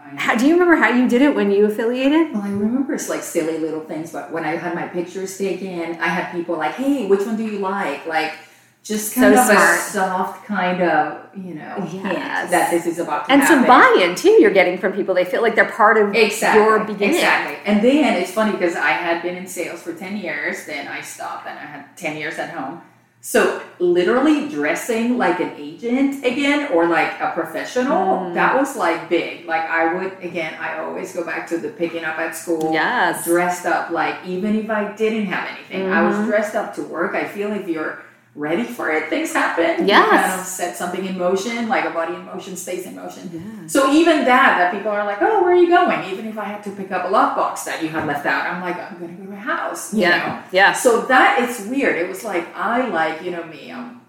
Right. 0.05 0.19
How, 0.19 0.37
do 0.37 0.47
you 0.47 0.55
remember 0.55 0.77
how 0.77 0.89
you 0.89 1.09
did 1.09 1.23
it 1.23 1.35
when 1.35 1.51
you 1.51 1.67
affiliated? 1.67 2.33
Well, 2.33 2.43
I 2.43 2.49
remember 2.49 2.95
it's 2.95 3.09
like 3.09 3.23
silly 3.23 3.59
little 3.59 3.81
things, 3.81 4.13
but 4.13 4.33
when 4.33 4.45
I 4.45 4.57
had 4.57 4.75
my 4.75 4.87
pictures 4.89 5.37
taken, 5.37 5.97
I 6.01 6.09
had 6.09 6.33
people 6.33 6.57
like, 6.57 6.75
"Hey, 6.75 7.07
which 7.07 7.27
one 7.27 7.37
do 7.37 7.45
you 7.45 7.59
like?" 7.59 8.07
Like, 8.07 8.35
just 8.83 9.15
kind 9.15 9.35
So 9.35 9.41
of 9.41 9.47
smart. 9.47 9.79
a 9.79 9.83
soft 9.83 10.47
kind 10.47 10.83
of, 10.83 11.19
you 11.37 11.55
know, 11.55 11.89
Yes. 11.93 12.51
that 12.51 12.71
this 12.71 12.85
is 12.87 12.99
about 12.99 13.27
to 13.27 13.33
and 13.33 13.41
happen. 13.43 13.59
some 13.59 13.67
buy-in 13.67 14.15
too 14.17 14.31
you're 14.41 14.51
getting 14.51 14.77
from 14.77 14.93
people 14.93 15.15
they 15.15 15.25
feel 15.25 15.41
like 15.43 15.55
they're 15.55 15.65
part 15.71 15.97
of 15.99 16.15
Exactly. 16.15 16.63
your 16.63 16.81
beginning 16.81 17.15
Exactly. 17.15 17.57
And 17.65 17.81
then 17.83 18.15
it's 18.21 18.33
funny 18.33 18.53
because 18.53 18.75
I 18.75 18.91
had 18.91 19.23
been 19.23 19.37
in 19.37 19.47
sales 19.47 19.83
for 19.83 19.93
10 19.93 20.17
years, 20.17 20.67
then 20.67 20.89
I 20.89 21.01
stopped 21.01 21.47
and 21.47 21.57
I 21.59 21.63
had 21.63 21.97
10 21.97 22.17
years 22.17 22.39
at 22.39 22.51
home. 22.51 22.83
So 23.25 23.63
literally 23.79 24.49
dressing 24.49 25.17
like 25.17 25.39
an 25.39 25.53
agent 25.57 26.25
again 26.27 26.73
or 26.73 26.87
like 26.89 27.21
a 27.21 27.31
professional, 27.33 28.19
Mm. 28.19 28.35
that 28.35 28.57
was 28.59 28.75
like 28.77 29.09
big. 29.09 29.47
Like 29.47 29.63
I 29.63 29.95
would 29.95 30.17
again, 30.21 30.55
I 30.61 30.79
always 30.81 31.15
go 31.15 31.23
back 31.23 31.47
to 31.51 31.59
the 31.59 31.69
picking 31.69 32.05
up 32.05 32.19
at 32.19 32.35
school. 32.35 32.73
yes 32.73 33.25
Dressed 33.25 33.65
up 33.65 33.91
like 33.91 34.17
even 34.27 34.59
if 34.59 34.69
I 34.69 34.91
didn't 34.91 35.27
have 35.27 35.47
anything, 35.55 35.93
I 35.93 36.03
was 36.03 36.17
Mhm. 36.17 36.27
dressed 36.27 36.57
up 36.57 36.75
to 36.75 36.83
work. 36.83 37.15
I 37.15 37.23
feel 37.23 37.53
if 37.53 37.69
you're 37.69 38.02
ready 38.35 38.65
for 38.65 38.91
it, 38.91 39.09
things 39.11 39.33
happen. 39.33 39.87
Yes. 39.87 40.11
You 40.13 40.19
kind 40.19 40.41
of 40.41 40.47
set 40.47 40.77
something 40.77 41.05
in 41.05 41.19
motion, 41.19 41.69
like 41.69 41.85
a 41.85 41.91
body 41.91 42.15
in 42.15 42.25
motion 42.25 42.57
stays 42.57 42.87
in 42.87 42.97
motion. 42.97 43.31
Yeah. 43.33 43.67
So 43.67 43.93
even 43.93 44.25
that, 44.25 44.59
that 44.59 44.73
people 44.73 44.91
are 44.91 45.05
like, 45.05 45.19
oh, 45.21 45.43
where 45.43 45.53
are 45.53 45.57
you 45.57 45.69
going? 45.69 46.11
Even 46.11 46.27
if 46.27 46.39
I 46.39 46.45
had 46.45 46.63
to 46.65 46.71
pick 46.71 46.91
up 46.91 47.05
a 47.05 47.09
lockbox 47.09 47.65
that 47.65 47.83
you 47.83 47.89
had 47.91 48.07
left 48.07 48.25
out, 48.25 48.47
I'm 48.47 48.63
like, 48.63 48.77
I'm 48.77 48.99
gonna 48.99 49.13
go 49.13 49.27
to 49.27 49.33
a 49.33 49.37
house. 49.37 49.93
You 49.93 50.01
yeah 50.01 50.19
Know? 50.19 50.43
yeah 50.53 50.73
So 50.73 51.03
that 51.03 51.47
is 51.49 51.67
weird. 51.69 51.97
It 51.97 52.09
was 52.09 52.25
like 52.25 52.47
I 52.57 52.89
like, 52.89 53.23
you 53.23 53.31
know 53.33 53.45
me. 53.45 53.71
Um, 53.71 54.01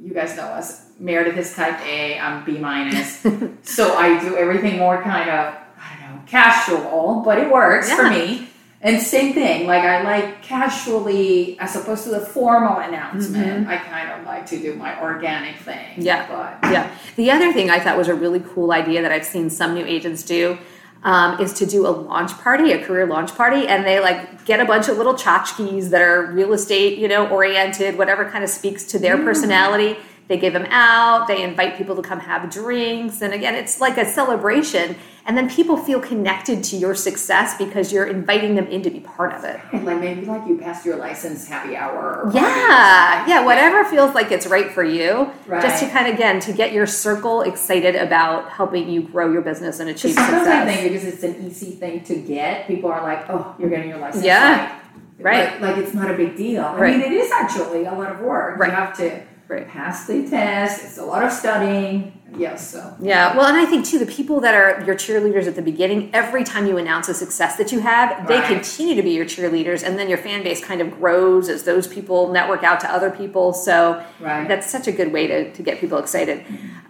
you 0.00 0.12
guys 0.12 0.36
know 0.36 0.44
us. 0.44 0.90
Meredith 0.98 1.36
is 1.38 1.54
type 1.54 1.80
A. 1.86 2.18
I'm 2.18 2.44
B 2.44 2.58
minus. 2.58 3.24
so 3.62 3.96
I 3.96 4.20
do 4.20 4.36
everything 4.36 4.78
more 4.78 5.00
kind 5.02 5.30
of 5.30 5.54
I 5.78 5.96
don't 6.00 6.16
know 6.16 6.22
casual, 6.26 7.22
but 7.24 7.38
it 7.38 7.50
works 7.50 7.90
for 7.92 8.10
me. 8.10 8.48
And 8.84 9.00
same 9.00 9.32
thing, 9.32 9.68
like 9.68 9.84
I 9.84 10.02
like 10.02 10.42
casually 10.42 11.56
as 11.60 11.76
opposed 11.76 12.02
to 12.04 12.10
the 12.10 12.20
formal 12.20 12.78
announcement. 12.78 13.68
I 13.68 13.76
kind 13.76 14.10
of 14.10 14.26
like 14.26 14.44
to 14.46 14.58
do 14.58 14.74
my 14.74 15.00
organic 15.00 15.56
thing. 15.58 15.76
Mm-hmm. 15.76 16.02
Yeah. 16.02 16.58
But 16.60 16.72
Yeah. 16.72 16.92
The 17.14 17.30
other 17.30 17.52
thing 17.52 17.70
I 17.70 17.78
thought 17.78 17.96
was 17.96 18.08
a 18.08 18.14
really 18.14 18.40
cool 18.40 18.72
idea 18.72 19.00
that 19.02 19.12
I've 19.12 19.24
seen 19.24 19.50
some 19.50 19.74
new 19.74 19.84
agents 19.84 20.24
do 20.24 20.58
um, 21.04 21.40
is 21.40 21.52
to 21.54 21.66
do 21.66 21.86
a 21.86 21.90
launch 21.90 22.32
party, 22.38 22.72
a 22.72 22.84
career 22.84 23.06
launch 23.06 23.34
party, 23.36 23.68
and 23.68 23.84
they 23.84 24.00
like 24.00 24.44
get 24.44 24.58
a 24.58 24.64
bunch 24.64 24.88
of 24.88 24.96
little 24.96 25.14
tchotchkes 25.14 25.90
that 25.90 26.02
are 26.02 26.26
real 26.32 26.52
estate, 26.52 26.98
you 26.98 27.06
know, 27.06 27.28
oriented, 27.28 27.96
whatever 27.96 28.28
kind 28.28 28.42
of 28.42 28.50
speaks 28.50 28.84
to 28.84 28.98
their 28.98 29.16
personality. 29.16 29.96
They 30.28 30.38
give 30.38 30.52
them 30.52 30.66
out. 30.70 31.26
They 31.26 31.42
invite 31.42 31.76
people 31.76 31.96
to 31.96 32.02
come 32.02 32.20
have 32.20 32.50
drinks, 32.50 33.20
and 33.22 33.34
again, 33.34 33.54
it's 33.54 33.80
like 33.80 33.98
a 33.98 34.04
celebration. 34.06 34.96
And 35.24 35.36
then 35.36 35.48
people 35.48 35.76
feel 35.76 36.00
connected 36.00 36.64
to 36.64 36.76
your 36.76 36.96
success 36.96 37.56
because 37.56 37.92
you're 37.92 38.06
inviting 38.06 38.56
them 38.56 38.66
in 38.66 38.82
to 38.82 38.90
be 38.90 38.98
part 38.98 39.32
of 39.32 39.44
it. 39.44 39.60
And 39.72 39.84
like 39.84 40.00
maybe 40.00 40.26
like 40.26 40.48
you 40.48 40.58
passed 40.58 40.84
your 40.84 40.96
license 40.96 41.46
happy 41.46 41.76
hour. 41.76 42.28
Yeah, 42.34 43.26
yeah, 43.28 43.44
whatever 43.44 43.84
feels 43.84 44.14
like 44.16 44.32
it's 44.32 44.46
right 44.46 44.72
for 44.72 44.82
you. 44.82 45.30
Right. 45.46 45.62
Just 45.62 45.82
to 45.82 45.88
kind 45.90 46.08
of 46.08 46.14
again 46.14 46.40
to 46.40 46.52
get 46.52 46.72
your 46.72 46.86
circle 46.86 47.42
excited 47.42 47.94
about 47.94 48.50
helping 48.50 48.88
you 48.88 49.02
grow 49.02 49.30
your 49.32 49.42
business 49.42 49.78
and 49.78 49.90
achieve 49.90 50.14
sometimes 50.14 50.48
I 50.48 50.64
success. 50.64 50.74
think 50.74 50.92
because 50.92 51.14
it's 51.14 51.22
an 51.22 51.46
easy 51.46 51.70
thing 51.72 52.02
to 52.04 52.16
get, 52.16 52.66
people 52.66 52.90
are 52.90 53.02
like, 53.02 53.24
"Oh, 53.28 53.54
you're 53.60 53.70
getting 53.70 53.90
your 53.90 53.98
license." 53.98 54.24
Yeah. 54.24 54.76
Right. 55.18 55.60
Like, 55.60 55.76
like 55.76 55.84
it's 55.84 55.94
not 55.94 56.10
a 56.10 56.14
big 56.14 56.36
deal. 56.36 56.62
Right. 56.62 56.94
I 56.94 56.98
mean, 56.98 57.00
it 57.02 57.12
is 57.12 57.30
actually 57.30 57.84
a 57.84 57.92
lot 57.92 58.10
of 58.10 58.20
work. 58.20 58.58
Right. 58.58 58.70
You 58.70 58.76
have 58.76 58.96
to 58.96 59.22
Right. 59.52 59.68
pass 59.68 60.06
the 60.06 60.26
test. 60.28 60.82
It's 60.84 60.98
a 60.98 61.04
lot 61.04 61.22
of 61.22 61.30
studying. 61.30 62.18
Yes. 62.38 62.70
So. 62.72 62.96
Yeah, 63.00 63.36
well, 63.36 63.46
and 63.46 63.56
I 63.58 63.66
think 63.66 63.84
too, 63.84 63.98
the 63.98 64.06
people 64.06 64.40
that 64.40 64.54
are 64.54 64.82
your 64.86 64.94
cheerleaders 64.94 65.46
at 65.46 65.54
the 65.56 65.60
beginning, 65.60 66.08
every 66.14 66.44
time 66.44 66.66
you 66.66 66.78
announce 66.78 67.10
a 67.10 67.14
success 67.14 67.56
that 67.56 67.70
you 67.72 67.80
have, 67.80 68.26
they 68.26 68.38
Right. 68.38 68.46
continue 68.48 68.94
to 68.94 69.02
be 69.02 69.10
your 69.10 69.26
cheerleaders, 69.26 69.86
and 69.86 69.98
then 69.98 70.08
your 70.08 70.16
fan 70.16 70.42
base 70.42 70.64
kind 70.64 70.80
of 70.80 70.92
grows 70.98 71.50
as 71.50 71.64
those 71.64 71.86
people 71.86 72.32
network 72.32 72.64
out 72.64 72.80
to 72.80 72.90
other 72.90 73.10
people. 73.10 73.52
So 73.52 74.02
Right. 74.18 74.48
that's 74.48 74.70
such 74.70 74.86
a 74.88 74.92
good 74.92 75.12
way 75.12 75.26
to, 75.26 75.52
to 75.52 75.62
get 75.62 75.78
people 75.78 75.98
excited. 75.98 76.42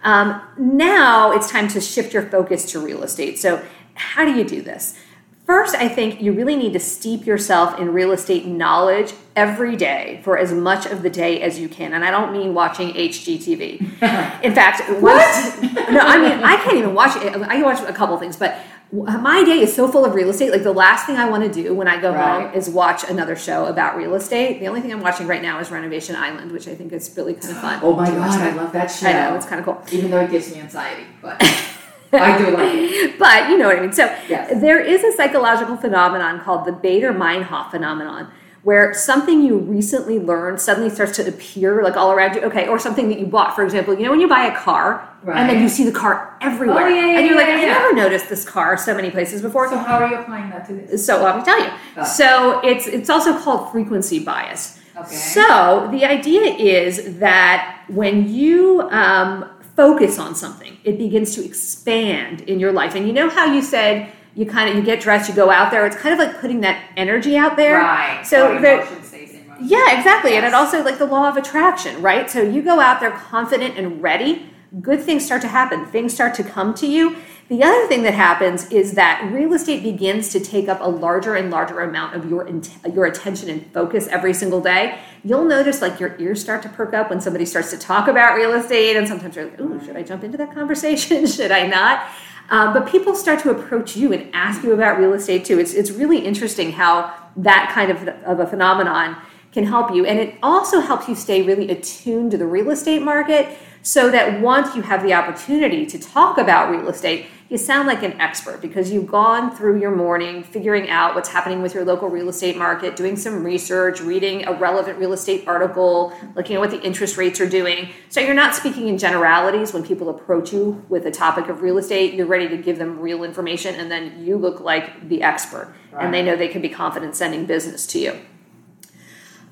Um, 0.05 0.39
now 0.57 1.31
it's 1.33 1.51
time 1.51 1.67
to 1.69 1.81
shift 1.81 2.13
your 2.13 2.23
focus 2.23 2.71
to 2.71 2.79
real 2.79 3.03
estate. 3.03 3.37
So, 3.39 3.61
how 3.95 4.23
do 4.25 4.31
you 4.31 4.43
do 4.45 4.61
this? 4.61 4.95
First, 5.45 5.75
I 5.75 5.89
think 5.89 6.21
you 6.21 6.31
really 6.31 6.55
need 6.55 6.71
to 6.73 6.79
steep 6.79 7.25
yourself 7.25 7.77
in 7.77 7.91
real 7.91 8.11
estate 8.11 8.45
knowledge 8.45 9.13
every 9.35 9.75
day 9.75 10.21
for 10.23 10.37
as 10.37 10.53
much 10.53 10.85
of 10.85 11.01
the 11.01 11.09
day 11.09 11.41
as 11.41 11.59
you 11.59 11.67
can. 11.67 11.93
And 11.93 12.05
I 12.05 12.11
don't 12.11 12.31
mean 12.31 12.53
watching 12.53 12.93
HGTV. 12.93 13.81
In 14.43 14.55
fact, 14.55 14.89
what? 15.01 15.61
no, 15.91 15.99
I 15.99 16.17
mean 16.17 16.43
I 16.43 16.55
can't 16.63 16.77
even 16.77 16.93
watch 16.93 17.17
it. 17.17 17.35
I 17.35 17.55
can 17.55 17.63
watch 17.63 17.81
a 17.81 17.91
couple 17.91 18.15
things, 18.17 18.37
but 18.37 18.57
my 18.93 19.43
day 19.43 19.59
is 19.59 19.75
so 19.75 19.87
full 19.87 20.05
of 20.05 20.13
real 20.13 20.29
estate. 20.29 20.51
Like 20.51 20.63
the 20.63 20.71
last 20.71 21.07
thing 21.07 21.17
I 21.17 21.27
want 21.27 21.43
to 21.43 21.51
do 21.51 21.73
when 21.73 21.87
I 21.87 21.99
go 21.99 22.13
home 22.13 22.53
is 22.53 22.69
watch 22.69 23.03
another 23.03 23.35
show 23.35 23.65
about 23.65 23.97
real 23.97 24.13
estate. 24.13 24.59
The 24.59 24.67
only 24.67 24.81
thing 24.81 24.93
I'm 24.93 25.01
watching 25.01 25.27
right 25.27 25.41
now 25.41 25.59
is 25.59 25.71
Renovation 25.71 26.15
Island, 26.15 26.51
which 26.51 26.67
I 26.67 26.75
think 26.75 26.93
is 26.93 27.11
really 27.17 27.33
kind 27.33 27.49
of 27.51 27.59
fun. 27.59 27.79
Oh 27.81 27.95
my 27.95 28.09
gosh, 28.09 28.35
I 28.35 28.51
love 28.51 28.71
that 28.73 28.87
show. 28.87 29.07
I 29.07 29.13
know 29.13 29.35
it's 29.35 29.47
kind 29.47 29.59
of 29.59 29.65
cool. 29.65 29.83
Even 29.91 30.11
though 30.11 30.21
it 30.21 30.31
gives 30.31 30.53
me 30.53 30.61
anxiety, 30.61 31.05
but 31.21 31.41
I 32.13 32.37
do 32.37 32.51
like 32.51 32.73
it. 32.73 33.19
but 33.19 33.49
you 33.49 33.57
know 33.57 33.67
what 33.67 33.77
I 33.77 33.81
mean. 33.81 33.91
So 33.93 34.05
Yes. 34.29 34.61
there 34.61 34.79
is 34.79 35.03
a 35.03 35.11
psychological 35.13 35.77
phenomenon 35.77 36.39
called 36.41 36.65
the 36.65 36.71
Baader-Meinhof 36.71 37.71
phenomenon, 37.71 38.27
where 38.63 38.93
something 38.93 39.41
you 39.43 39.57
recently 39.57 40.19
learned 40.19 40.59
suddenly 40.61 40.89
starts 40.89 41.15
to 41.17 41.27
appear 41.27 41.83
like 41.83 41.97
all 41.97 42.11
around 42.11 42.35
you. 42.35 42.41
Okay, 42.43 42.67
or 42.67 42.79
something 42.79 43.09
that 43.09 43.19
you 43.19 43.25
bought, 43.25 43.55
for 43.55 43.63
example. 43.63 43.93
You 43.93 44.03
know 44.05 44.11
when 44.11 44.21
you 44.21 44.27
buy 44.29 44.45
a 44.45 44.55
car 44.55 45.09
and 45.27 45.49
then 45.49 45.61
you 45.61 45.67
see 45.69 45.83
the 45.83 45.91
car 45.91 46.37
everywhere, 46.41 46.85
Oh, 46.85 46.87
yeah, 46.87 47.05
yeah, 47.07 47.17
and 47.19 47.27
you're 47.27 47.35
like, 47.37 47.47
yeah, 47.47 47.55
I 47.55 47.65
never 47.65 47.93
noticed 47.93 48.29
this 48.29 48.43
car 48.47 48.77
so 48.77 48.93
many 48.95 49.09
places 49.11 49.41
before. 49.41 49.69
So 49.69 49.77
how 49.77 49.97
are 49.99 50.07
you 50.07 50.15
applying 50.17 50.49
that 50.51 50.65
to 50.67 50.73
this? 50.73 51.05
So 51.05 51.21
let 51.23 51.37
me 51.37 51.43
tell 51.43 51.59
you. 51.61 51.71
Oh. 51.97 52.03
So 52.05 52.59
it's 52.63 52.87
it's 52.87 53.09
also 53.09 53.37
called 53.39 53.71
frequency 53.71 54.19
bias. 54.19 54.79
Okay. 54.95 55.15
So 55.15 55.87
the 55.91 56.05
idea 56.05 56.53
is 56.53 57.17
that 57.19 57.83
when 57.89 58.29
you 58.31 58.81
um, 58.91 59.49
focus 59.75 60.19
on 60.19 60.35
something, 60.35 60.77
it 60.83 60.97
begins 60.97 61.35
to 61.35 61.43
expand 61.43 62.41
in 62.41 62.59
your 62.59 62.71
life. 62.71 62.95
And 62.95 63.07
you 63.07 63.13
know 63.13 63.29
how 63.29 63.45
you 63.45 63.61
said 63.61 64.11
you 64.35 64.45
kind 64.45 64.69
of 64.69 64.75
you 64.75 64.81
get 64.81 64.99
dressed, 64.99 65.29
you 65.29 65.35
go 65.35 65.51
out 65.51 65.71
there. 65.71 65.85
It's 65.85 65.95
kind 65.95 66.13
of 66.13 66.19
like 66.19 66.39
putting 66.39 66.61
that 66.61 66.83
energy 66.97 67.37
out 67.37 67.55
there. 67.55 67.77
Right. 67.77 68.25
So 68.25 68.59
the, 68.59 68.85
stays 69.03 69.33
in 69.33 69.43
yeah, 69.61 69.97
exactly. 69.97 70.35
And 70.35 70.45
it 70.45 70.53
also 70.53 70.83
like 70.83 70.97
the 70.97 71.05
law 71.05 71.29
of 71.29 71.37
attraction, 71.37 72.01
right? 72.01 72.29
So 72.29 72.41
you 72.41 72.61
go 72.61 72.79
out 72.79 72.99
there 72.99 73.11
confident 73.11 73.77
and 73.77 74.01
ready, 74.01 74.49
good 74.81 75.01
things 75.01 75.25
start 75.25 75.41
to 75.41 75.47
happen. 75.47 75.85
Things 75.85 76.13
start 76.13 76.33
to 76.35 76.43
come 76.43 76.73
to 76.75 76.87
you. 76.87 77.15
The 77.49 77.61
other 77.61 77.87
thing 77.87 78.03
that 78.03 78.13
happens 78.13 78.71
is 78.71 78.93
that 78.93 79.29
real 79.31 79.53
estate 79.53 79.83
begins 79.83 80.29
to 80.29 80.39
take 80.39 80.67
up 80.67 80.79
a 80.81 80.89
larger 80.89 81.35
and 81.35 81.51
larger 81.51 81.81
amount 81.81 82.15
of 82.15 82.29
your 82.29 82.49
your 82.91 83.05
attention 83.05 83.49
and 83.49 83.71
focus 83.73 84.07
every 84.07 84.33
single 84.33 84.61
day. 84.61 84.97
You'll 85.23 85.45
notice 85.45 85.81
like 85.81 85.99
your 85.99 86.15
ears 86.19 86.41
start 86.41 86.63
to 86.63 86.69
perk 86.69 86.93
up 86.93 87.09
when 87.09 87.21
somebody 87.21 87.45
starts 87.45 87.69
to 87.71 87.77
talk 87.77 88.07
about 88.07 88.35
real 88.35 88.53
estate, 88.53 88.95
and 88.95 89.07
sometimes 89.07 89.35
you're 89.35 89.45
like, 89.45 89.59
"Ooh, 89.59 89.83
should 89.85 89.97
I 89.97 90.03
jump 90.03 90.23
into 90.23 90.37
that 90.37 90.53
conversation? 90.53 91.27
should 91.37 91.51
I 91.51 91.67
not?" 91.67 92.07
Um, 92.49 92.73
but 92.73 92.87
people 92.87 93.13
start 93.13 93.39
to 93.41 93.51
approach 93.51 93.95
you 93.95 94.13
and 94.13 94.33
ask 94.33 94.63
you 94.63 94.73
about 94.73 94.97
real 94.97 95.13
estate 95.13 95.45
too. 95.45 95.59
It's 95.59 95.73
it's 95.73 95.91
really 95.91 96.19
interesting 96.25 96.71
how 96.71 97.13
that 97.35 97.71
kind 97.73 97.91
of 97.91 98.07
of 98.25 98.39
a 98.39 98.47
phenomenon 98.47 99.17
can 99.51 99.65
help 99.65 99.93
you, 99.93 100.05
and 100.05 100.17
it 100.17 100.35
also 100.41 100.79
helps 100.79 101.07
you 101.07 101.13
stay 101.13 101.43
really 101.43 101.69
attuned 101.69 102.31
to 102.31 102.37
the 102.37 102.47
real 102.47 102.71
estate 102.71 103.03
market, 103.03 103.55
so 103.83 104.09
that 104.09 104.41
once 104.41 104.75
you 104.75 104.81
have 104.81 105.03
the 105.03 105.13
opportunity 105.13 105.85
to 105.85 105.99
talk 105.99 106.37
about 106.37 106.71
real 106.71 106.87
estate, 106.87 107.27
you 107.49 107.57
sound 107.57 107.87
like 107.87 108.01
an 108.01 108.19
expert 108.19 108.61
because 108.61 108.91
you've 108.91 109.05
gone 109.05 109.55
through 109.55 109.79
your 109.79 109.95
morning 109.95 110.41
figuring 110.41 110.89
out 110.89 111.13
what's 111.13 111.29
happening 111.29 111.61
with 111.61 111.75
your 111.75 111.85
local 111.85 112.09
real 112.09 112.29
estate 112.29 112.57
market, 112.57 112.95
doing 112.95 113.15
some 113.15 113.43
research, 113.43 114.01
reading 114.01 114.45
a 114.47 114.53
relevant 114.53 114.97
real 114.97 115.13
estate 115.13 115.47
article, 115.47 116.17
looking 116.35 116.55
at 116.55 116.59
what 116.61 116.71
the 116.71 116.81
interest 116.81 117.17
rates 117.17 117.39
are 117.39 117.47
doing. 117.47 117.89
So 118.09 118.21
you're 118.21 118.33
not 118.33 118.55
speaking 118.55 118.87
in 118.87 118.97
generalities 118.97 119.73
when 119.73 119.83
people 119.85 120.09
approach 120.09 120.51
you 120.51 120.83
with 120.89 121.05
a 121.05 121.11
topic 121.11 121.49
of 121.49 121.61
real 121.61 121.77
estate. 121.77 122.13
You're 122.13 122.25
ready 122.25 122.47
to 122.47 122.57
give 122.57 122.79
them 122.79 122.99
real 122.99 123.23
information, 123.23 123.75
and 123.75 123.91
then 123.91 124.23
you 124.25 124.37
look 124.37 124.59
like 124.61 125.07
the 125.09 125.21
expert, 125.21 125.75
and 125.99 126.11
they 126.11 126.23
know 126.23 126.35
they 126.35 126.47
can 126.47 126.61
be 126.61 126.69
confident 126.69 127.15
sending 127.15 127.45
business 127.45 127.85
to 127.87 127.99
you. 127.99 128.19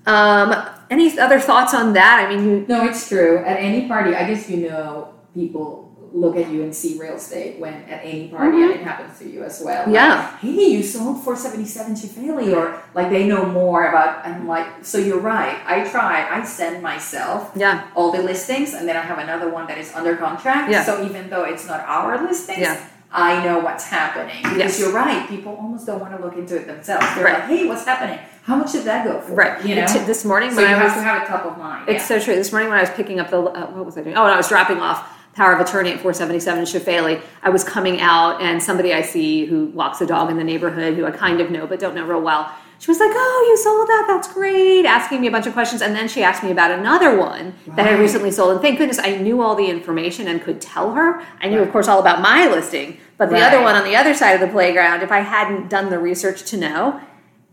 Um, 0.06 0.56
any 0.90 1.18
other 1.20 1.40
thoughts 1.40 1.74
on 1.74 1.94
that? 1.94 2.26
I 2.26 2.36
mean, 2.36 2.46
you 2.46 2.66
No, 2.68 2.86
it's 2.86 3.08
true. 3.08 3.38
At 3.40 3.58
any 3.58 3.88
party, 3.88 4.16
I 4.16 4.28
guess 4.28 4.50
you 4.50 4.70
know 4.70 5.14
people 5.34 5.88
look 6.14 6.36
at 6.36 6.50
you 6.50 6.62
and 6.62 6.76
see 6.76 7.00
real 7.00 7.16
estate 7.16 7.58
when 7.58 7.74
at 7.86 8.04
any 8.04 8.28
party, 8.28 8.62
and 8.62 8.72
it 8.72 8.82
happens 8.82 9.18
to 9.20 9.30
you 9.30 9.44
as 9.44 9.62
well. 9.64 9.86
Like, 9.86 9.86
Mm-hmm. 9.86 9.94
Yeah. 9.94 10.38
hey, 10.40 10.68
you 10.68 10.84
sold 10.84 11.24
477 11.24 11.96
Chifeli, 11.96 12.54
or 12.56 12.82
like 12.94 13.10
they 13.10 13.26
know 13.26 13.46
more 13.46 13.88
about. 13.88 14.26
And 14.26 14.48
like, 14.48 14.84
so 14.84 14.98
you're 14.98 15.20
right. 15.22 15.58
I 15.66 15.88
try. 15.90 16.28
I 16.30 16.44
send 16.44 16.84
myself 16.84 17.52
yeah. 17.56 17.88
all 17.96 18.12
the 18.12 18.22
listings, 18.22 18.74
and 18.74 18.88
then 18.88 18.98
I 18.98 19.02
have 19.02 19.20
another 19.20 19.50
one 19.50 19.68
that 19.68 19.78
is 19.78 19.94
under 19.94 20.18
contract. 20.18 20.70
Yeah. 20.72 20.84
So 20.84 21.06
even 21.06 21.30
though 21.30 21.44
it's 21.44 21.66
not 21.66 21.80
our 21.82 22.22
listings. 22.22 22.60
Yeah. 22.60 22.88
I 23.14 23.44
know 23.44 23.60
what's 23.60 23.86
happening 23.86 24.38
because 24.42 24.58
Yes. 24.58 24.80
you're 24.80 24.94
right. 24.94 25.28
People 25.28 25.58
almost 25.60 25.86
don't 25.86 26.00
want 26.00 26.16
to 26.16 26.24
look 26.24 26.36
into 26.38 26.56
it 26.56 26.68
themselves. 26.68 27.06
They're 27.16 27.26
Right. 27.26 27.34
like, 27.40 27.44
"Hey, 27.44 27.68
what's 27.68 27.84
happening? 27.86 28.20
How 28.46 28.56
much 28.56 28.72
did 28.72 28.84
that 28.86 29.04
go 29.06 29.20
for?" 29.20 29.34
Right. 29.34 29.64
You 29.66 29.76
know. 29.76 29.86
T- 29.86 30.00
this 30.00 30.24
morning 30.24 30.50
so 30.52 30.58
when 30.58 30.66
you 30.70 30.76
I 30.76 30.78
have 30.80 30.86
was 30.86 30.94
to 30.94 31.02
have 31.02 31.24
it 31.24 31.28
top 31.28 31.46
of 31.46 31.58
mind. 31.58 31.90
It's 31.90 32.10
yeah. 32.10 32.18
so 32.20 32.24
true. 32.24 32.36
This 32.36 32.52
morning 32.52 32.70
when 32.70 32.78
I 32.78 32.82
was 32.82 32.90
picking 32.92 33.20
up 33.20 33.30
the 33.30 33.42
uh, 33.42 33.66
what 33.68 33.86
was 33.86 33.98
I 33.98 34.02
doing? 34.02 34.16
Oh, 34.16 34.24
and 34.24 34.34
I 34.34 34.38
was 34.38 34.48
dropping 34.48 34.80
off 34.80 35.06
Power 35.36 35.54
of 35.54 35.60
Attorney 35.60 35.92
at 35.92 36.00
477 36.00 36.64
Shafali. 36.66 37.20
I 37.44 37.50
was 37.50 37.64
coming 37.64 38.00
out, 38.02 38.42
and 38.42 38.62
somebody 38.64 38.94
I 38.94 39.02
see 39.02 39.46
who 39.46 39.66
walks 39.68 40.00
a 40.02 40.06
dog 40.06 40.30
in 40.32 40.38
the 40.38 40.44
neighborhood, 40.44 40.94
who 40.96 41.06
I 41.06 41.12
kind 41.12 41.42
of 41.42 41.52
know 41.52 41.68
but 41.68 41.80
don't 41.80 41.96
know 41.96 42.06
real 42.06 42.22
well, 42.22 42.50
she 42.82 42.90
was 42.90 43.00
like, 43.00 43.12
"Oh, 43.14 43.46
you 43.48 43.58
sold 43.58 43.88
that? 43.88 44.06
That's 44.08 44.28
great!" 44.34 44.86
Asking 44.86 45.22
me 45.22 45.28
a 45.28 45.32
bunch 45.32 45.46
of 45.46 45.54
questions, 45.54 45.84
and 45.84 45.96
then 45.96 46.08
she 46.08 46.24
asked 46.24 46.44
me 46.44 46.50
about 46.50 46.72
another 46.72 47.16
one 47.16 47.54
that 47.76 47.88
I 47.88 47.92
recently 47.94 48.32
sold. 48.32 48.52
And 48.54 48.60
thank 48.60 48.80
goodness 48.80 48.98
I 48.98 49.18
knew 49.18 49.40
all 49.42 49.54
the 49.54 49.68
information 49.70 50.28
and 50.28 50.42
could 50.42 50.60
tell 50.60 50.94
her. 50.94 51.22
I 51.40 51.48
knew, 51.48 51.60
of 51.62 51.72
course, 51.72 51.88
all 51.88 52.00
about 52.00 52.22
my 52.22 52.48
listing, 52.48 52.98
but 53.18 53.30
the 53.30 53.36
Right. 53.36 53.44
other 53.44 53.62
one 53.62 53.76
on 53.76 53.84
the 53.84 53.96
other 53.96 54.16
side 54.16 54.32
of 54.32 54.42
the 54.42 54.48
playground, 54.48 55.04
if 55.04 55.12
I 55.12 55.20
hadn't 55.20 55.70
done 55.70 55.92
the 55.92 56.00
research 56.00 56.44
to 56.46 56.58
know, 56.58 57.00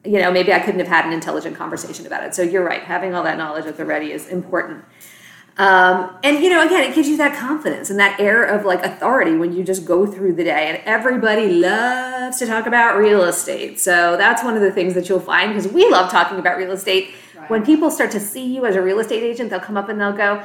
you 0.02 0.18
know, 0.18 0.30
maybe 0.32 0.50
I 0.54 0.60
couldn't 0.60 0.80
have 0.80 0.88
had 0.88 1.04
an 1.04 1.12
intelligent 1.12 1.58
conversation 1.58 2.06
about 2.06 2.24
it. 2.24 2.34
So 2.34 2.40
you're 2.40 2.64
right; 2.64 2.82
having 2.82 3.14
all 3.14 3.22
that 3.24 3.36
knowledge 3.36 3.66
at 3.66 3.76
the 3.76 3.84
ready 3.84 4.12
is 4.12 4.28
important. 4.28 4.82
Um, 5.58 6.16
and 6.22 6.40
you 6.42 6.50
know, 6.50 6.64
again, 6.64 6.88
it 6.88 6.94
gives 6.94 7.08
you 7.08 7.16
that 7.16 7.36
confidence 7.36 7.90
and 7.90 7.98
that 7.98 8.20
air 8.20 8.44
of 8.44 8.64
like 8.64 8.84
authority 8.84 9.36
when 9.36 9.52
you 9.52 9.64
just 9.64 9.84
go 9.84 10.06
through 10.06 10.34
the 10.34 10.44
day. 10.44 10.68
And 10.68 10.80
everybody 10.84 11.48
loves 11.52 12.38
to 12.38 12.46
talk 12.46 12.66
about 12.66 12.96
real 12.96 13.24
estate, 13.24 13.80
so 13.80 14.16
that's 14.16 14.44
one 14.44 14.54
of 14.54 14.62
the 14.62 14.70
things 14.70 14.94
that 14.94 15.08
you'll 15.08 15.18
find 15.18 15.52
because 15.52 15.70
we 15.72 15.88
love 15.90 16.10
talking 16.12 16.38
about 16.38 16.56
real 16.56 16.70
estate. 16.70 17.12
Right. 17.36 17.50
When 17.50 17.66
people 17.66 17.90
start 17.90 18.12
to 18.12 18.20
see 18.20 18.54
you 18.54 18.66
as 18.66 18.76
a 18.76 18.82
real 18.82 19.00
estate 19.00 19.24
agent, 19.24 19.50
they'll 19.50 19.58
come 19.58 19.76
up 19.76 19.88
and 19.88 20.00
they'll 20.00 20.12
go, 20.12 20.44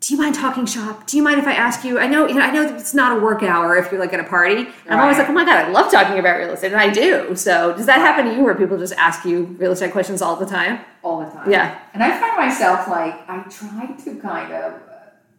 "Do 0.00 0.14
you 0.14 0.20
mind 0.20 0.34
talking 0.34 0.64
shop? 0.66 1.06
Do 1.06 1.16
you 1.16 1.22
mind 1.22 1.38
if 1.40 1.46
I 1.46 1.52
ask 1.52 1.84
you? 1.84 1.98
I 1.98 2.06
know, 2.06 2.26
you 2.28 2.34
know, 2.34 2.40
I 2.42 2.50
know 2.50 2.62
it's 2.76 2.94
not 2.94 3.16
a 3.16 3.20
work 3.20 3.42
hour 3.42 3.76
if 3.76 3.90
you're 3.90 4.00
like 4.00 4.12
at 4.12 4.20
a 4.20 4.24
party. 4.24 4.56
And 4.56 4.68
I'm 4.94 5.00
always 5.00 5.18
like, 5.18 5.28
oh 5.28 5.32
my 5.32 5.44
god, 5.44 5.56
I 5.64 5.68
love 5.70 5.90
talking 5.90 6.18
about 6.18 6.38
real 6.38 6.50
estate, 6.52 6.72
and 6.72 6.80
I 6.80 6.90
do. 6.90 7.34
So 7.36 7.72
does 7.76 7.86
that 7.86 7.98
happen 7.98 8.26
to 8.26 8.34
you, 8.36 8.44
where 8.44 8.54
people 8.54 8.78
just 8.78 8.94
ask 8.94 9.24
you 9.24 9.44
real 9.58 9.72
estate 9.72 9.92
questions 9.92 10.22
all 10.22 10.36
the 10.36 10.46
time? 10.46 10.80
all 11.02 11.20
the 11.24 11.30
time. 11.30 11.50
Yeah. 11.50 11.78
And 11.94 12.02
I 12.02 12.18
find 12.20 12.36
myself 12.36 12.88
like 12.88 13.14
I 13.28 13.38
try 13.48 13.86
to 14.04 14.20
kind 14.20 14.52
of 14.52 14.74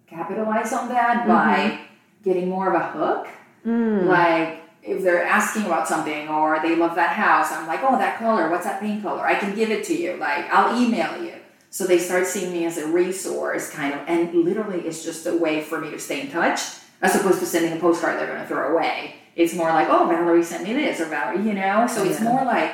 capitalize 0.07 0.73
on 0.73 0.89
that 0.89 1.19
Mm-hmm. 1.19 1.27
by 1.27 1.79
getting 2.23 2.49
more 2.49 2.73
of 2.73 2.81
a 2.81 2.85
hook. 2.91 3.27
Mm. 3.65 4.05
Like 4.05 4.63
if 4.83 5.03
they're 5.03 5.23
asking 5.23 5.65
about 5.65 5.87
something 5.87 6.27
or 6.29 6.59
they 6.61 6.75
love 6.75 6.95
that 6.95 7.09
house, 7.15 7.51
I'm 7.51 7.67
like, 7.67 7.81
oh, 7.83 7.97
that 7.97 8.17
color, 8.17 8.49
what's 8.49 8.63
that 8.65 8.79
paint 8.79 9.03
color? 9.03 9.25
I 9.25 9.35
can 9.35 9.53
give 9.53 9.69
it 9.69 9.83
to 9.85 9.93
you. 9.93 10.15
Like 10.17 10.45
I'll 10.51 10.81
email 10.81 11.23
you. 11.23 11.33
So 11.71 11.85
they 11.85 11.99
start 11.99 12.25
seeing 12.25 12.51
me 12.51 12.65
as 12.65 12.77
a 12.77 12.87
resource, 12.87 13.69
kind 13.69 13.93
of, 13.93 14.01
and 14.07 14.33
literally 14.43 14.81
it's 14.81 15.03
just 15.03 15.25
a 15.27 15.35
way 15.37 15.61
for 15.61 15.79
me 15.79 15.91
to 15.91 15.99
stay 15.99 16.21
in 16.21 16.31
touch, 16.31 16.61
as 17.01 17.15
opposed 17.15 17.39
to 17.39 17.45
sending 17.45 17.73
a 17.73 17.79
postcard 17.79 18.17
they're 18.19 18.27
going 18.27 18.41
to 18.41 18.47
throw 18.47 18.71
away. 18.75 19.15
It's 19.35 19.53
more 19.53 19.69
like, 19.69 19.87
oh, 19.89 20.07
Valerie 20.07 20.43
sent 20.43 20.63
me 20.63 20.73
this, 20.73 20.99
or 20.99 21.05
Valerie, 21.05 21.45
you 21.45 21.53
know. 21.53 21.85
So 21.87 22.03
it's 22.03 22.19
more 22.21 22.43
like, 22.43 22.73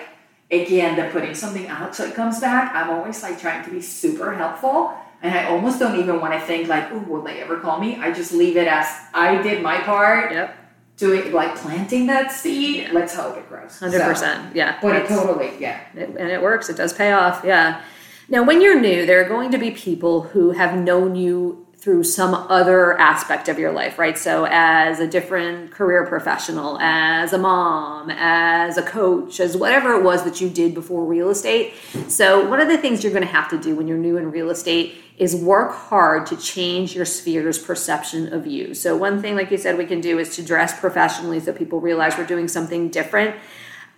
again, 0.49 0.95
the 0.95 1.09
putting 1.11 1.35
something 1.35 1.67
out 1.67 1.93
so 1.95 2.05
it 2.05 2.15
comes 2.15 2.39
back. 2.39 2.73
I'm 2.73 2.89
always 2.89 3.21
like 3.21 3.39
trying 3.39 3.63
to 3.65 3.69
be 3.71 3.81
super 3.81 4.33
helpful, 4.33 4.93
and 5.21 5.33
I 5.37 5.45
almost 5.49 5.77
don't 5.79 5.99
even 5.99 6.21
want 6.21 6.33
to 6.33 6.39
think 6.39 6.67
like, 6.69 6.89
oh, 6.91 6.99
will 6.99 7.21
they 7.21 7.41
ever 7.41 7.59
call 7.59 7.79
me? 7.79 7.97
I 7.97 8.11
just 8.13 8.31
leave 8.31 8.55
it 8.57 8.67
as 8.67 8.87
I 9.13 9.41
did 9.41 9.61
my 9.61 9.77
part 9.81 10.31
Yep, 10.31 10.55
doing 10.97 11.31
like 11.33 11.55
planting 11.57 12.07
that 12.07 12.31
seed. 12.31 12.89
Let's 12.93 13.13
hope 13.13 13.35
it 13.37 13.47
grows. 13.49 13.77
hundred 13.77 14.01
percent. 14.03 14.55
Yeah, 14.55 14.79
But 14.81 14.95
it 14.95 15.07
totally, 15.07 15.51
yeah. 15.59 15.81
It- 15.93 16.15
and 16.17 16.29
it 16.31 16.41
works. 16.41 16.69
It 16.69 16.77
does 16.77 16.93
pay 16.93 17.11
off. 17.11 17.41
Yeah. 17.43 17.81
Now, 18.27 18.43
when 18.43 18.59
you're 18.59 18.79
new, 18.79 19.05
there 19.05 19.23
are 19.23 19.29
going 19.29 19.51
to 19.51 19.59
be 19.59 19.69
people 19.71 20.21
who 20.21 20.51
have 20.51 20.75
known 20.75 21.15
you 21.15 21.67
through 21.77 22.03
some 22.03 22.33
other 22.33 22.97
aspect 22.99 23.47
of 23.47 23.59
your 23.59 23.71
life, 23.71 23.99
right? 23.99 24.17
So, 24.17 24.47
as 24.49 24.99
a 24.99 25.07
different 25.07 25.69
career 25.69 26.03
professional, 26.07 26.79
as 26.79 27.33
a 27.33 27.37
mom, 27.37 28.09
as 28.09 28.77
a 28.77 28.81
coach, 28.81 29.39
as 29.39 29.55
whatever 29.55 29.93
it 29.93 30.03
was 30.03 30.23
that 30.23 30.41
you 30.41 30.49
did 30.49 30.73
before 30.73 31.05
real 31.05 31.29
estate. 31.29 31.73
So, 32.07 32.49
one 32.49 32.59
of 32.59 32.67
the 32.67 32.79
things 32.79 33.03
you're 33.03 33.13
going 33.13 33.25
to 33.25 33.31
have 33.31 33.47
to 33.49 33.59
do 33.59 33.75
when 33.75 33.87
you're 33.87 33.99
new 33.99 34.17
in 34.17 34.31
real 34.31 34.49
estate 34.49 34.95
is 35.19 35.35
work 35.35 35.73
hard 35.73 36.25
to 36.27 36.37
change 36.37 36.95
your 36.95 37.05
sphere's 37.05 37.59
perception 37.59 38.33
of 38.33 38.47
you. 38.47 38.73
So, 38.73 38.97
one 38.97 39.21
thing, 39.21 39.35
like 39.35 39.51
you 39.51 39.57
said, 39.57 39.77
we 39.77 39.85
can 39.85 40.01
do 40.01 40.17
is 40.17 40.35
to 40.37 40.43
dress 40.43 40.79
professionally 40.79 41.39
so 41.39 41.53
people 41.53 41.79
realize 41.79 42.17
we're 42.17 42.25
doing 42.25 42.47
something 42.47 42.89
different. 42.89 43.35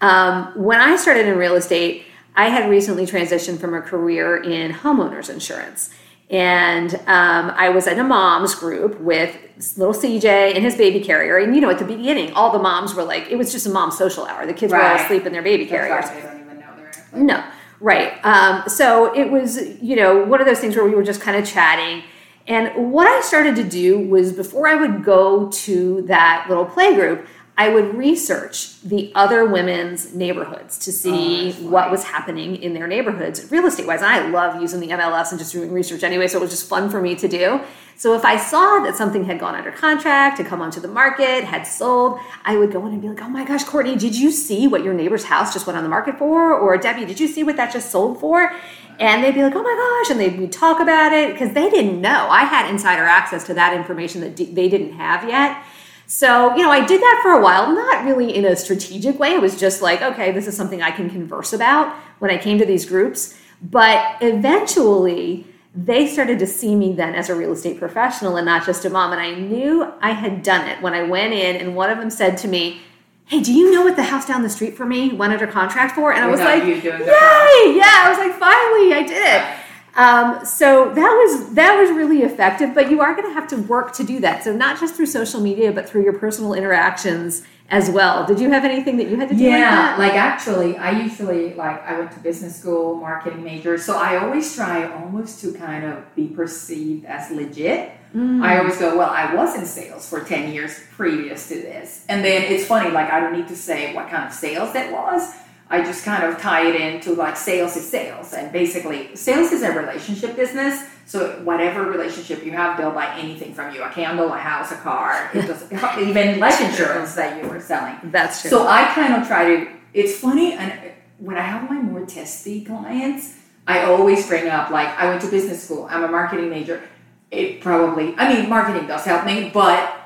Um, 0.02 0.52
when 0.56 0.82
I 0.82 0.98
started 0.98 1.26
in 1.26 1.38
real 1.38 1.56
estate, 1.56 2.07
I 2.38 2.50
had 2.50 2.70
recently 2.70 3.08
transitioned 3.08 3.60
from 3.60 3.74
a 3.74 3.82
career 3.82 4.38
in 4.38 4.72
homeowners 4.72 5.28
insurance. 5.30 5.90
And 6.30 6.94
um, 7.08 7.52
I 7.56 7.70
was 7.70 7.88
in 7.88 8.00
a 8.00 8.04
mom's 8.04 8.54
group 8.54 9.00
with 9.02 9.36
little 9.76 9.94
CJ 9.94 10.54
and 10.56 10.64
his 10.64 10.76
baby 10.76 11.00
carrier. 11.00 11.38
And 11.38 11.56
you 11.56 11.62
know, 11.62 11.70
at 11.72 11.80
the 11.80 11.86
beginning, 11.86 12.34
all 12.34 12.52
the 12.52 12.60
moms 12.60 12.94
were 12.94 13.04
like, 13.04 13.28
it 13.32 13.38
was 13.38 13.52
just 13.52 13.66
a 13.66 13.72
mom 13.72 13.90
social 13.90 14.26
hour. 14.26 14.46
The 14.46 14.54
kids 14.54 14.72
were 14.72 14.82
all 14.82 14.98
asleep 14.98 15.26
in 15.26 15.34
their 15.34 15.42
baby 15.42 15.66
That's 15.66 15.88
carriers. 15.88 16.06
why 16.06 16.14
they 16.14 16.22
don't 16.22 16.42
even 16.42 16.60
know 16.60 16.74
they're. 16.76 17.24
No, 17.24 17.44
right. 17.80 18.24
Um, 18.24 18.70
so 18.70 19.12
it 19.16 19.32
was, 19.32 19.82
you 19.82 19.96
know, 19.96 20.24
one 20.24 20.40
of 20.40 20.46
those 20.46 20.60
things 20.60 20.76
where 20.76 20.86
we 20.86 20.94
were 20.94 21.04
just 21.04 21.22
kind 21.22 21.38
of 21.38 21.48
chatting. 21.48 22.04
And 22.46 22.92
what 22.94 23.08
I 23.08 23.22
started 23.22 23.56
to 23.58 23.64
do 23.64 24.00
was 24.00 24.32
before 24.32 24.68
I 24.68 24.76
would 24.76 25.04
go 25.04 25.50
to 25.50 26.02
that 26.04 26.46
little 26.48 26.66
play 26.66 26.94
group, 26.94 27.28
I 27.60 27.70
would 27.70 27.96
research 27.96 28.80
the 28.82 29.12
other 29.16 29.44
women's 29.46 30.14
neighborhoods 30.14 30.78
to 30.80 30.92
see 30.92 31.56
Oh, 31.60 31.70
what 31.70 31.90
was 31.90 32.04
happening 32.04 32.56
in 32.58 32.74
their 32.76 32.86
neighborhoods 32.86 33.52
real 33.52 33.66
estate 33.66 33.88
wise. 33.88 34.02
And 34.04 34.12
I 34.12 34.28
love 34.30 34.62
using 34.62 34.80
the 34.80 34.90
MLS 34.90 35.32
and 35.32 35.40
just 35.40 35.54
doing 35.54 35.72
research 35.72 36.04
anyway, 36.04 36.28
so 36.28 36.38
it 36.38 36.42
was 36.42 36.52
just 36.52 36.70
fun 36.70 36.90
for 36.92 37.02
me 37.02 37.16
to 37.16 37.28
do. 37.28 37.60
So 37.96 38.14
if 38.14 38.24
I 38.24 38.38
saw 38.38 38.82
that 38.84 38.96
something 38.96 39.26
had 39.26 39.40
gone 39.40 39.56
under 39.56 39.72
contract, 39.72 40.38
had 40.38 40.46
come 40.46 40.62
onto 40.62 40.80
the 40.80 40.88
market, 40.88 41.44
had 41.46 41.64
sold, 41.64 42.20
I 42.46 42.56
would 42.56 42.72
go 42.72 42.86
in 42.86 42.94
and 42.94 43.02
be 43.02 43.10
like, 43.10 43.24
oh 43.24 43.30
my 43.30 43.44
gosh, 43.44 43.64
Courtney, 43.64 43.96
did 43.96 44.16
you 44.16 44.30
see 44.30 44.68
what 44.68 44.84
your 44.84 44.94
neighbor's 44.94 45.24
house 45.24 45.52
just 45.52 45.66
went 45.66 45.78
on 45.78 45.84
the 45.84 45.90
market 45.90 46.20
for? 46.20 46.54
Or 46.54 46.78
Debbie, 46.78 47.06
did 47.06 47.20
you 47.20 47.28
see 47.28 47.44
what 47.44 47.58
that 47.58 47.74
just 47.74 47.90
sold 47.92 48.20
for? 48.20 48.54
And 49.00 49.24
they'd 49.24 49.34
be 49.34 49.42
like, 49.42 49.56
oh 49.56 49.64
my 49.64 50.04
gosh, 50.04 50.12
and 50.12 50.20
they'd 50.20 50.40
we'd 50.40 50.52
talk 50.52 50.80
about 50.80 51.12
it 51.12 51.32
because 51.34 51.54
they 51.56 51.72
didn't 51.72 52.00
know. 52.00 52.28
I 52.30 52.44
had 52.44 52.70
insider 52.70 53.04
access 53.04 53.44
to 53.46 53.56
that 53.56 53.74
information 53.74 54.22
that 54.22 54.36
d- 54.36 54.46
they 54.54 54.70
didn't 54.70 54.94
have 54.94 55.28
yet. 55.28 55.64
So, 56.08 56.56
you 56.56 56.64
know, 56.64 56.72
I 56.72 56.86
did 56.86 57.02
that 57.02 57.20
for 57.22 57.34
a 57.34 57.42
while, 57.42 57.74
not 57.74 58.06
really 58.06 58.34
in 58.34 58.46
a 58.46 58.56
strategic 58.56 59.20
way. 59.20 59.34
It 59.34 59.42
was 59.42 59.60
just 59.60 59.82
like, 59.82 60.02
okay, 60.02 60.32
this 60.32 60.48
is 60.48 60.56
something 60.56 60.82
I 60.82 60.90
can 60.90 61.10
converse 61.10 61.52
about 61.52 61.94
when 62.20 62.32
I 62.32 62.38
came 62.38 62.58
to 62.60 62.66
these 62.66 62.86
groups. 62.86 63.38
But 63.62 64.16
eventually, 64.22 65.46
they 65.76 66.08
started 66.08 66.40
to 66.40 66.48
see 66.48 66.76
me 66.76 66.94
then 66.94 67.14
as 67.14 67.30
a 67.30 67.36
real 67.36 67.52
estate 67.52 67.78
professional 67.78 68.38
and 68.38 68.46
not 68.46 68.66
just 68.66 68.86
a 68.86 68.90
mom. 68.90 69.12
And 69.12 69.20
I 69.20 69.36
knew 69.36 69.92
I 70.02 70.12
had 70.12 70.44
done 70.44 70.68
it 70.70 70.82
when 70.82 70.94
I 70.94 71.04
went 71.04 71.34
in, 71.34 71.58
and 71.58 71.76
one 71.76 71.90
of 71.90 71.98
them 71.98 72.10
said 72.10 72.38
to 72.38 72.48
me, 72.48 72.82
Hey, 73.26 73.42
do 73.42 73.54
you 73.54 73.74
know 73.74 73.84
what 73.84 73.98
the 73.98 74.04
house 74.04 74.26
down 74.26 74.42
the 74.42 74.50
street 74.50 74.78
from 74.78 74.88
me 74.88 75.12
went 75.12 75.34
under 75.34 75.48
contract 75.48 75.96
for? 75.96 76.14
And 76.14 76.24
I 76.24 76.28
was 76.28 76.40
like, 76.40 76.64
you 76.64 76.80
doing 76.80 77.00
the 77.00 77.06
Yay! 77.08 77.76
Yeah, 77.76 78.06
I 78.06 78.08
was 78.08 78.18
like, 78.18 78.40
finally, 78.40 78.94
I 78.94 79.04
did 79.06 79.22
it. 79.22 79.67
Um, 79.98 80.46
so 80.46 80.94
that 80.94 80.96
was 80.96 81.56
that 81.56 81.76
was 81.76 81.90
really 81.90 82.22
effective, 82.22 82.76
but 82.76 82.92
you 82.92 83.02
are 83.02 83.16
going 83.16 83.28
to 83.28 83.34
have 83.34 83.48
to 83.48 83.58
work 83.58 83.94
to 83.94 84.04
do 84.04 84.20
that. 84.20 84.44
So 84.44 84.56
not 84.56 84.80
just 84.80 84.94
through 84.96 85.08
social 85.08 85.42
media, 85.42 85.72
but 85.72 85.90
through 85.90 86.04
your 86.04 86.14
personal 86.14 86.54
interactions 86.54 87.44
as 87.70 87.90
well. 87.90 88.26
Did 88.26 88.40
you 88.40 88.50
have 88.52 88.64
anything 88.64 88.98
that 88.98 89.08
you 89.10 89.18
had 89.18 89.28
to 89.30 89.36
do? 89.36 89.44
like 89.44 89.52
Yeah, 89.52 89.72
that? 89.72 90.00
like 90.00 90.14
actually, 90.14 90.78
I 90.78 90.92
usually 91.02 91.54
like 91.56 91.84
I 91.84 91.98
went 91.98 92.12
to 92.12 92.20
business 92.20 92.60
school, 92.60 92.96
marketing 92.96 93.44
major, 93.44 93.78
so 93.80 93.98
I 93.98 94.18
always 94.18 94.56
try 94.56 94.88
almost 94.88 95.42
to 95.42 95.52
kind 95.54 95.84
of 95.84 96.16
be 96.16 96.28
perceived 96.28 97.06
as 97.06 97.32
legit. 97.32 97.92
Mm. 98.16 98.42
I 98.42 98.60
always 98.60 98.78
go, 98.78 98.98
well, 98.98 99.10
I 99.10 99.34
was 99.34 99.56
in 99.56 99.66
sales 99.66 100.08
for 100.08 100.22
ten 100.22 100.54
years 100.54 100.80
previous 100.96 101.50
to 101.50 101.56
this, 101.56 102.06
and 102.08 102.24
then 102.24 102.44
it's 102.44 102.66
funny, 102.66 102.92
like 102.92 103.10
I 103.12 103.20
don't 103.20 103.34
need 103.34 103.48
to 103.50 103.56
say 103.56 103.94
what 103.96 104.10
kind 104.10 104.26
of 104.28 104.32
sales 104.32 104.74
that 104.74 104.92
was. 104.94 105.34
I 105.70 105.84
just 105.84 106.06
kind 106.06 106.24
of 106.24 106.40
tie 106.40 106.68
it 106.68 106.80
into 106.80 107.14
like 107.14 107.36
sales 107.36 107.76
is 107.76 107.90
sales, 107.90 108.34
and 108.34 108.52
basically, 108.52 109.16
sales 109.16 109.52
is 109.52 109.64
a 109.64 109.72
relationship 109.72 110.36
business. 110.36 110.82
So 111.06 111.40
whatever 111.44 111.84
relationship 111.84 112.46
you 112.46 112.52
have, 112.52 112.78
they'll 112.78 112.92
buy 112.92 113.18
anything 113.18 113.54
from 113.54 113.74
you—a 113.74 113.90
candle, 113.92 114.32
a 114.32 114.38
house, 114.38 114.72
a 114.72 114.78
car, 114.78 115.30
it 115.34 115.46
even 116.00 116.40
life 116.40 116.62
insurance 116.62 117.16
that 117.16 117.42
you 117.42 117.50
were 117.50 117.60
selling. 117.60 117.96
That's 118.06 118.42
true. 118.42 118.50
So 118.50 118.68
I 118.68 118.86
kind 118.94 119.22
of 119.22 119.28
try 119.28 119.56
to. 119.56 119.72
It's 119.94 120.20
funny, 120.20 120.54
and 120.54 120.92
when 121.20 121.38
I 121.38 121.42
have 121.42 121.70
my 121.70 121.82
more 121.82 122.06
testy 122.06 122.64
clients, 122.64 123.38
I 123.68 123.84
always 123.84 124.26
bring 124.28 124.48
up 124.48 124.70
like 124.70 124.88
I 124.88 125.10
went 125.10 125.22
to 125.24 125.28
business 125.28 125.64
school. 125.64 125.88
I'm 125.90 126.04
a 126.04 126.08
marketing 126.08 126.50
major. 126.50 126.82
It 127.30 127.60
probably, 127.60 128.16
I 128.18 128.34
mean, 128.34 128.50
marketing 128.50 128.88
does 128.88 129.04
help 129.04 129.26
me, 129.26 129.52
but 129.54 129.97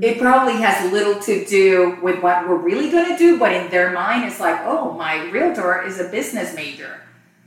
it 0.00 0.18
probably 0.18 0.54
has 0.54 0.92
little 0.92 1.20
to 1.22 1.44
do 1.46 1.98
with 2.02 2.22
what 2.22 2.48
we're 2.48 2.56
really 2.56 2.90
going 2.90 3.10
to 3.10 3.16
do. 3.16 3.38
But 3.38 3.52
in 3.52 3.70
their 3.70 3.92
mind, 3.92 4.24
it's 4.24 4.40
like, 4.40 4.60
oh, 4.64 4.92
my 4.92 5.30
realtor 5.30 5.82
is 5.82 6.00
a 6.00 6.08
business 6.08 6.54
major. 6.54 7.00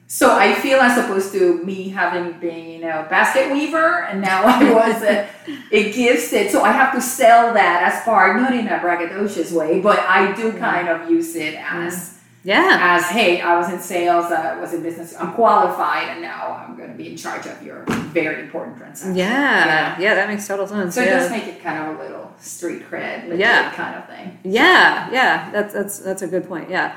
So 0.09 0.37
I 0.37 0.53
feel 0.55 0.79
as 0.79 0.97
opposed 0.97 1.33
to 1.33 1.61
me 1.65 1.89
having 1.89 2.39
been, 2.39 2.65
you 2.69 2.79
know, 2.79 3.05
basket 3.09 3.51
weaver, 3.51 4.03
and 4.05 4.21
now 4.21 4.43
I 4.45 4.71
was 4.73 5.03
a, 5.03 5.27
it 5.69 5.93
gives 5.93 6.31
it. 6.31 6.49
So 6.49 6.61
I 6.63 6.71
have 6.71 6.93
to 6.93 7.01
sell 7.01 7.53
that 7.53 7.83
as 7.83 8.03
part, 8.03 8.37
not 8.37 8.53
in 8.53 8.67
a 8.67 8.79
braggadocious 8.79 9.51
way, 9.51 9.81
but 9.81 9.99
I 9.99 10.33
do 10.33 10.53
kind 10.53 10.87
of 10.87 11.11
use 11.11 11.35
it 11.35 11.55
as 11.55 12.16
yeah. 12.47 12.77
as 12.81 13.05
hey, 13.09 13.41
I 13.41 13.57
was 13.57 13.71
in 13.71 13.79
sales, 13.79 14.31
I 14.31 14.59
was 14.59 14.73
in 14.73 14.81
business, 14.81 15.13
I'm 15.19 15.33
qualified, 15.33 16.07
and 16.09 16.21
now 16.21 16.65
I'm 16.65 16.77
going 16.77 16.89
to 16.89 16.95
be 16.95 17.11
in 17.11 17.17
charge 17.17 17.45
of 17.45 17.61
your 17.61 17.83
very 17.87 18.41
important 18.41 18.77
transaction. 18.77 19.17
Yeah. 19.17 19.99
Yeah, 19.99 20.15
that 20.15 20.29
makes 20.29 20.47
total 20.47 20.65
sense. 20.65 20.95
So 20.95 21.01
it 21.01 21.07
does 21.07 21.29
make 21.29 21.43
it 21.43 21.61
kind 21.61 21.77
of 21.91 21.99
a 21.99 22.03
little 22.03 22.33
street 22.39 22.89
cred, 22.89 23.37
Yeah. 23.37 23.73
kind 23.73 23.95
of 23.95 24.07
thing. 24.07 24.39
Yeah, 24.43 25.11
yeah, 25.11 25.51
that's 25.51 25.73
that's 25.73 25.99
that's 25.99 26.21
a 26.21 26.27
good 26.27 26.47
point. 26.47 26.69
Yeah. 26.69 26.95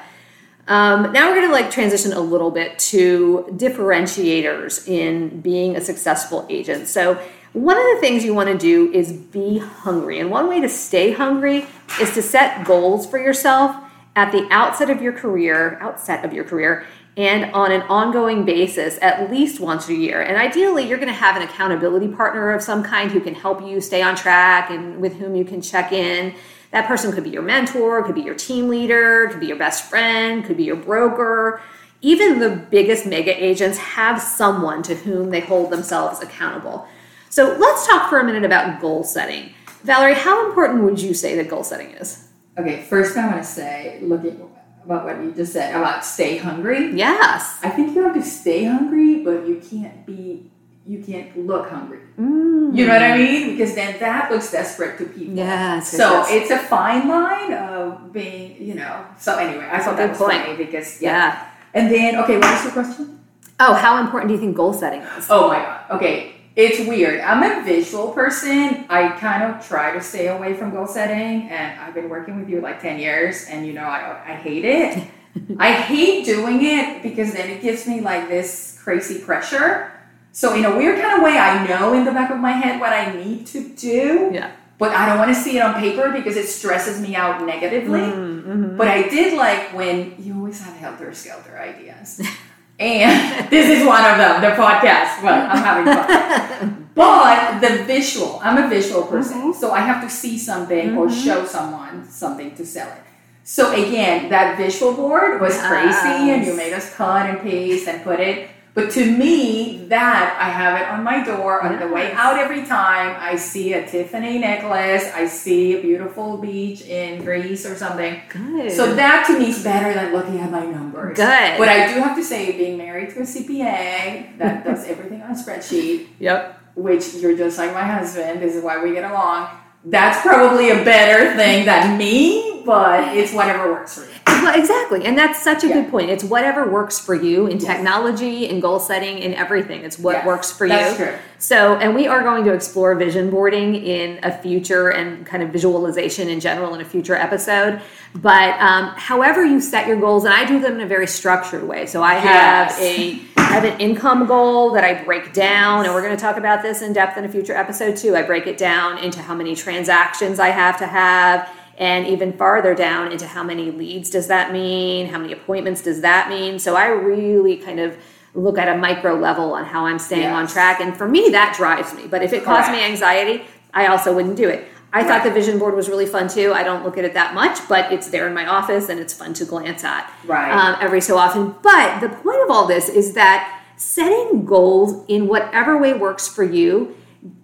Um, 0.68 1.12
now 1.12 1.28
we're 1.28 1.36
going 1.36 1.48
to 1.48 1.52
like 1.52 1.72
transition 1.72 2.12
a 2.12 2.20
little 2.20 2.52
bit 2.52 2.78
to 2.90 3.44
differentiators 3.50 4.86
in 4.86 5.40
being 5.40 5.74
a 5.74 5.80
successful 5.80 6.46
agent. 6.48 6.86
So 6.86 7.20
one 7.54 7.76
of 7.76 7.82
the 7.94 7.98
things 8.00 8.24
you 8.24 8.34
want 8.34 8.50
to 8.50 8.56
do 8.56 8.92
is 8.92 9.12
be 9.12 9.58
hungry, 9.58 10.20
and 10.20 10.30
one 10.30 10.48
way 10.48 10.60
to 10.60 10.68
stay 10.68 11.10
hungry 11.10 11.66
is 12.00 12.14
to 12.14 12.22
set 12.22 12.64
goals 12.64 13.04
for 13.04 13.18
yourself 13.18 13.74
at 14.16 14.32
the 14.32 14.46
outset 14.50 14.90
of 14.90 15.00
your 15.00 15.12
career, 15.12 15.78
outset 15.80 16.24
of 16.24 16.32
your 16.32 16.44
career, 16.44 16.84
and 17.16 17.52
on 17.52 17.72
an 17.72 17.82
ongoing 17.82 18.44
basis 18.44 18.98
at 19.02 19.30
least 19.30 19.60
once 19.60 19.88
a 19.88 19.94
year. 19.94 20.22
And 20.22 20.36
ideally, 20.36 20.88
you're 20.88 20.98
going 20.98 21.08
to 21.08 21.14
have 21.14 21.36
an 21.36 21.42
accountability 21.42 22.08
partner 22.08 22.52
of 22.52 22.62
some 22.62 22.82
kind 22.82 23.10
who 23.10 23.20
can 23.20 23.34
help 23.34 23.62
you 23.62 23.80
stay 23.80 24.02
on 24.02 24.16
track 24.16 24.70
and 24.70 25.00
with 25.00 25.16
whom 25.16 25.34
you 25.34 25.44
can 25.44 25.60
check 25.60 25.92
in. 25.92 26.34
That 26.70 26.86
person 26.86 27.12
could 27.12 27.24
be 27.24 27.30
your 27.30 27.42
mentor, 27.42 28.02
could 28.04 28.14
be 28.14 28.22
your 28.22 28.36
team 28.36 28.68
leader, 28.68 29.28
could 29.28 29.40
be 29.40 29.46
your 29.46 29.58
best 29.58 29.90
friend, 29.90 30.44
could 30.44 30.56
be 30.56 30.64
your 30.64 30.76
broker. 30.76 31.60
Even 32.00 32.38
the 32.38 32.48
biggest 32.48 33.06
mega 33.06 33.44
agents 33.44 33.76
have 33.76 34.22
someone 34.22 34.82
to 34.84 34.94
whom 34.94 35.30
they 35.30 35.40
hold 35.40 35.70
themselves 35.70 36.20
accountable. 36.20 36.86
So 37.28 37.56
let's 37.58 37.86
talk 37.86 38.08
for 38.08 38.18
a 38.18 38.24
minute 38.24 38.44
about 38.44 38.80
goal 38.80 39.04
setting. 39.04 39.52
Valerie, 39.82 40.14
how 40.14 40.48
important 40.48 40.84
would 40.84 41.00
you 41.00 41.12
say 41.12 41.34
that 41.36 41.48
goal 41.48 41.64
setting 41.64 41.90
is? 41.90 42.29
Okay, 42.60 42.82
first 42.82 43.16
I 43.16 43.26
want 43.26 43.38
to 43.38 43.48
say, 43.48 43.98
looking 44.02 44.36
about 44.84 45.04
what 45.04 45.16
you 45.22 45.32
just 45.32 45.52
said 45.52 45.74
about 45.74 46.04
stay 46.04 46.36
hungry. 46.36 46.92
Yes. 46.92 47.58
I 47.62 47.70
think 47.70 47.94
you 47.94 48.02
have 48.02 48.14
to 48.14 48.22
stay 48.22 48.64
hungry, 48.64 49.24
but 49.24 49.46
you 49.48 49.62
can't 49.64 50.04
be, 50.04 50.50
you 50.86 51.02
can't 51.02 51.46
look 51.46 51.70
hungry. 51.70 52.00
Mm. 52.18 52.76
You 52.76 52.86
know 52.86 52.92
what 52.92 53.02
I 53.02 53.16
mean? 53.16 53.56
Because 53.56 53.74
then 53.74 53.98
that 54.00 54.30
looks 54.30 54.52
desperate 54.52 54.98
to 54.98 55.06
people. 55.06 55.34
Yes. 55.34 55.90
So 55.90 56.10
yes, 56.10 56.28
it's 56.30 56.50
a 56.50 56.58
fine 56.58 57.08
line 57.08 57.54
of 57.54 58.12
being, 58.12 58.60
you 58.62 58.74
know. 58.74 59.06
So 59.18 59.36
anyway, 59.36 59.68
I 59.70 59.78
thought 59.78 59.96
that 59.96 60.10
was 60.10 60.18
point. 60.18 60.44
funny 60.44 60.56
because 60.56 61.00
yeah. 61.00 61.10
yeah. 61.10 61.46
And 61.72 61.90
then 61.90 62.16
okay, 62.16 62.36
what 62.36 62.50
was 62.52 62.64
your 62.64 62.72
question? 62.72 63.20
Oh, 63.58 63.74
how 63.74 64.00
important 64.00 64.28
do 64.28 64.34
you 64.34 64.40
think 64.40 64.56
goal 64.56 64.72
setting 64.72 65.00
is? 65.00 65.26
Oh 65.30 65.48
my 65.48 65.58
god. 65.58 65.90
Okay, 65.96 66.39
it's 66.60 66.86
weird. 66.86 67.20
I'm 67.20 67.42
a 67.42 67.64
visual 67.64 68.12
person. 68.12 68.84
I 68.88 69.08
kind 69.18 69.42
of 69.42 69.66
try 69.66 69.92
to 69.92 70.00
stay 70.00 70.28
away 70.28 70.54
from 70.54 70.70
goal 70.70 70.86
setting, 70.86 71.48
and 71.48 71.80
I've 71.80 71.94
been 71.94 72.08
working 72.08 72.38
with 72.38 72.48
you 72.48 72.60
like 72.60 72.80
ten 72.80 72.98
years, 72.98 73.46
and 73.46 73.66
you 73.66 73.72
know 73.72 73.84
I 73.84 74.20
I 74.26 74.34
hate 74.34 74.64
it. 74.64 75.08
I 75.58 75.72
hate 75.72 76.24
doing 76.26 76.64
it 76.64 77.02
because 77.02 77.32
then 77.32 77.48
it 77.48 77.62
gives 77.62 77.86
me 77.86 78.00
like 78.00 78.28
this 78.28 78.78
crazy 78.82 79.18
pressure. 79.20 79.92
So 80.32 80.54
in 80.54 80.64
a 80.64 80.76
weird 80.76 81.00
kind 81.00 81.16
of 81.16 81.22
way, 81.22 81.38
I 81.38 81.66
know 81.66 81.92
in 81.94 82.04
the 82.04 82.12
back 82.12 82.30
of 82.30 82.38
my 82.38 82.52
head 82.52 82.80
what 82.80 82.92
I 82.92 83.12
need 83.14 83.46
to 83.48 83.68
do. 83.74 84.30
Yeah. 84.32 84.52
but 84.78 84.92
I 84.92 85.06
don't 85.06 85.18
want 85.18 85.34
to 85.34 85.40
see 85.40 85.58
it 85.58 85.60
on 85.60 85.74
paper 85.74 86.10
because 86.10 86.36
it 86.36 86.46
stresses 86.46 87.00
me 87.00 87.14
out 87.14 87.44
negatively. 87.46 88.00
Mm-hmm. 88.00 88.76
But 88.76 88.88
I 88.88 89.08
did 89.08 89.36
like 89.36 89.74
when 89.74 90.14
you 90.18 90.34
always 90.36 90.60
have 90.62 90.74
helter 90.76 91.12
skelter 91.14 91.58
ideas. 91.58 92.20
and 92.80 93.50
this 93.50 93.68
is 93.68 93.86
one 93.86 94.04
of 94.04 94.16
them, 94.16 94.40
the 94.40 94.56
podcast. 94.56 95.22
But 95.22 95.34
I'm 95.34 95.62
having 95.62 95.84
fun. 95.92 96.88
but 96.94 97.60
the 97.60 97.84
visual, 97.84 98.40
I'm 98.42 98.64
a 98.64 98.68
visual 98.68 99.02
person. 99.04 99.38
Mm-hmm. 99.38 99.60
So 99.60 99.70
I 99.70 99.80
have 99.80 100.02
to 100.02 100.10
see 100.10 100.38
something 100.38 100.96
or 100.96 101.06
mm-hmm. 101.06 101.24
show 101.24 101.44
someone 101.44 102.08
something 102.08 102.54
to 102.56 102.64
sell 102.64 102.88
it. 102.88 103.02
So 103.44 103.72
again, 103.72 104.30
that 104.30 104.56
visual 104.56 104.94
board 104.94 105.40
was 105.40 105.58
crazy 105.60 106.30
and 106.30 106.46
you 106.46 106.54
made 106.54 106.72
us 106.72 106.94
cut 106.94 107.28
and 107.28 107.40
paste 107.40 107.86
and 107.88 108.02
put 108.02 108.20
it. 108.20 108.48
But 108.72 108.90
to 108.92 109.04
me, 109.04 109.84
that 109.88 110.36
I 110.40 110.48
have 110.48 110.80
it 110.80 110.86
on 110.88 111.02
my 111.02 111.24
door 111.24 111.60
on 111.60 111.80
the 111.80 111.88
way 111.88 112.12
out 112.12 112.38
every 112.38 112.64
time. 112.64 113.16
I 113.18 113.34
see 113.34 113.72
a 113.72 113.84
Tiffany 113.86 114.38
necklace. 114.38 115.10
I 115.12 115.26
see 115.26 115.76
a 115.76 115.82
beautiful 115.82 116.36
beach 116.36 116.82
in 116.82 117.24
Greece 117.24 117.66
or 117.66 117.74
something. 117.74 118.20
Good. 118.28 118.70
So 118.70 118.94
that 118.94 119.26
to 119.26 119.38
me 119.38 119.48
is 119.50 119.64
better 119.64 119.92
than 119.92 120.12
looking 120.12 120.38
at 120.38 120.50
my 120.52 120.64
numbers. 120.64 121.16
Good. 121.16 121.58
But 121.58 121.68
I 121.68 121.92
do 121.92 122.00
have 122.00 122.16
to 122.16 122.22
say, 122.22 122.56
being 122.56 122.78
married 122.78 123.10
to 123.10 123.20
a 123.20 123.22
CPA 123.22 124.38
that 124.38 124.64
does 124.64 124.84
everything 124.86 125.20
on 125.22 125.32
a 125.32 125.34
spreadsheet, 125.34 126.06
Yep. 126.20 126.60
which 126.76 127.14
you're 127.14 127.36
just 127.36 127.58
like 127.58 127.74
my 127.74 127.82
husband, 127.84 128.40
this 128.40 128.54
is 128.54 128.62
why 128.62 128.82
we 128.82 128.92
get 128.92 129.10
along. 129.10 129.48
That's 129.84 130.20
probably 130.20 130.70
a 130.70 130.84
better 130.84 131.34
thing 131.36 131.64
than 131.64 131.96
me, 131.98 132.62
but 132.66 133.16
it's 133.16 133.32
whatever 133.32 133.72
works 133.72 133.94
for 133.98 134.02
you. 134.04 134.14
Well, 134.42 134.58
exactly. 134.58 135.04
And 135.04 135.16
that's 135.18 135.42
such 135.42 135.64
a 135.64 135.68
Yeah. 135.68 135.74
good 135.74 135.90
point. 135.90 136.10
It's 136.10 136.24
whatever 136.24 136.64
works 136.68 136.98
for 136.98 137.14
you 137.14 137.46
in 137.46 137.58
Yes. 137.58 137.64
technology, 137.66 138.48
in 138.48 138.60
goal 138.60 138.80
setting, 138.80 139.18
in 139.18 139.34
everything. 139.34 139.84
It's 139.84 139.98
what 139.98 140.16
Yes, 140.16 140.26
works 140.26 140.50
for 140.52 140.68
that's 140.68 140.98
you. 140.98 141.04
true. 141.06 141.14
So, 141.38 141.76
and 141.80 141.94
we 141.94 142.06
are 142.06 142.20
going 142.22 142.44
to 142.44 142.52
explore 142.52 142.94
vision 142.94 143.30
boarding 143.30 143.74
in 143.74 144.18
a 144.22 144.30
future 144.30 144.88
and 144.88 145.24
kind 145.24 145.42
of 145.42 145.50
visualization 145.50 146.28
in 146.28 146.40
general 146.40 146.74
in 146.74 146.80
a 146.80 146.84
future 146.84 147.14
episode. 147.16 147.80
But 148.14 148.54
um, 148.60 148.92
however 148.96 149.44
you 149.44 149.60
set 149.60 149.86
your 149.86 149.96
goals, 149.96 150.24
and 150.24 150.34
I 150.34 150.44
do 150.44 150.58
them 150.60 150.74
in 150.74 150.80
a 150.80 150.86
very 150.86 151.06
structured 151.06 151.66
way. 151.66 151.86
So 151.86 152.02
I 152.02 152.14
have 152.14 152.68
Yes. 152.70 152.80
a 152.80 153.20
I 153.36 153.54
have 153.54 153.64
an 153.64 153.80
income 153.80 154.26
goal 154.26 154.70
that 154.74 154.84
I 154.84 154.94
break 154.94 155.32
down, 155.32 155.84
and 155.84 155.92
we're 155.92 156.02
going 156.02 156.16
to 156.16 156.22
talk 156.22 156.36
about 156.36 156.62
this 156.62 156.82
in 156.82 156.92
depth 156.92 157.16
in 157.18 157.24
a 157.24 157.28
future 157.28 157.56
episode 157.56 157.96
too. 157.96 158.14
I 158.16 158.22
break 158.22 158.46
it 158.46 158.56
down 158.56 158.98
into 158.98 159.20
how 159.20 159.34
many 159.34 159.56
transactions 159.56 160.38
I 160.38 160.50
have 160.50 160.76
to 160.78 160.86
have, 160.86 161.48
and 161.80 162.06
even 162.06 162.32
farther 162.34 162.74
down 162.74 163.10
into 163.10 163.26
how 163.26 163.42
many 163.42 163.70
leads 163.70 164.10
does 164.10 164.28
that 164.28 164.52
mean, 164.52 165.06
how 165.06 165.18
many 165.18 165.32
appointments 165.32 165.82
does 165.82 166.02
that 166.02 166.28
mean. 166.28 166.58
So 166.60 166.76
I 166.76 166.86
really 166.88 167.56
kind 167.56 167.80
of 167.80 167.96
look 168.34 168.58
at 168.58 168.68
a 168.68 168.76
micro 168.76 169.14
level 169.16 169.54
on 169.54 169.64
how 169.64 169.86
I'm 169.86 169.98
staying 169.98 170.28
on 170.30 170.46
track, 170.46 170.78
and 170.80 170.96
for 170.96 171.08
me 171.08 171.30
that 171.30 171.56
drives 171.56 171.92
me. 171.94 172.06
But 172.06 172.22
if 172.22 172.32
it 172.32 172.44
caused 172.44 172.70
me 172.70 172.84
anxiety, 172.84 173.44
I 173.74 173.86
also 173.88 174.14
wouldn't 174.14 174.36
do 174.36 174.48
it. 174.48 174.64
I 174.92 175.04
thought 175.04 175.22
the 175.24 175.30
vision 175.30 175.58
board 175.58 175.74
was 175.74 175.88
really 175.88 176.06
fun 176.06 176.28
too. 176.28 176.52
I 176.52 176.62
don't 176.62 176.84
look 176.84 176.98
at 176.98 177.04
it 177.04 177.14
that 177.14 177.32
much, 177.32 177.66
but 177.68 177.92
it's 177.92 178.08
there 178.08 178.26
in 178.28 178.34
my 178.34 178.46
office 178.46 178.88
and 178.88 179.00
it's 179.00 179.14
fun 179.14 179.32
to 179.34 179.44
glance 179.44 179.82
at 179.84 180.12
Right. 180.26 180.50
um, 180.52 180.76
every 180.80 181.00
so 181.00 181.16
often. 181.16 181.54
But 181.62 182.00
the 182.00 182.08
point 182.08 182.42
of 182.42 182.50
all 182.50 182.66
this 182.66 182.88
is 182.88 183.14
that 183.14 183.62
setting 183.76 184.44
goals 184.44 185.04
in 185.08 185.28
whatever 185.28 185.78
way 185.78 185.92
works 185.94 186.28
for 186.28 186.42
you 186.44 186.94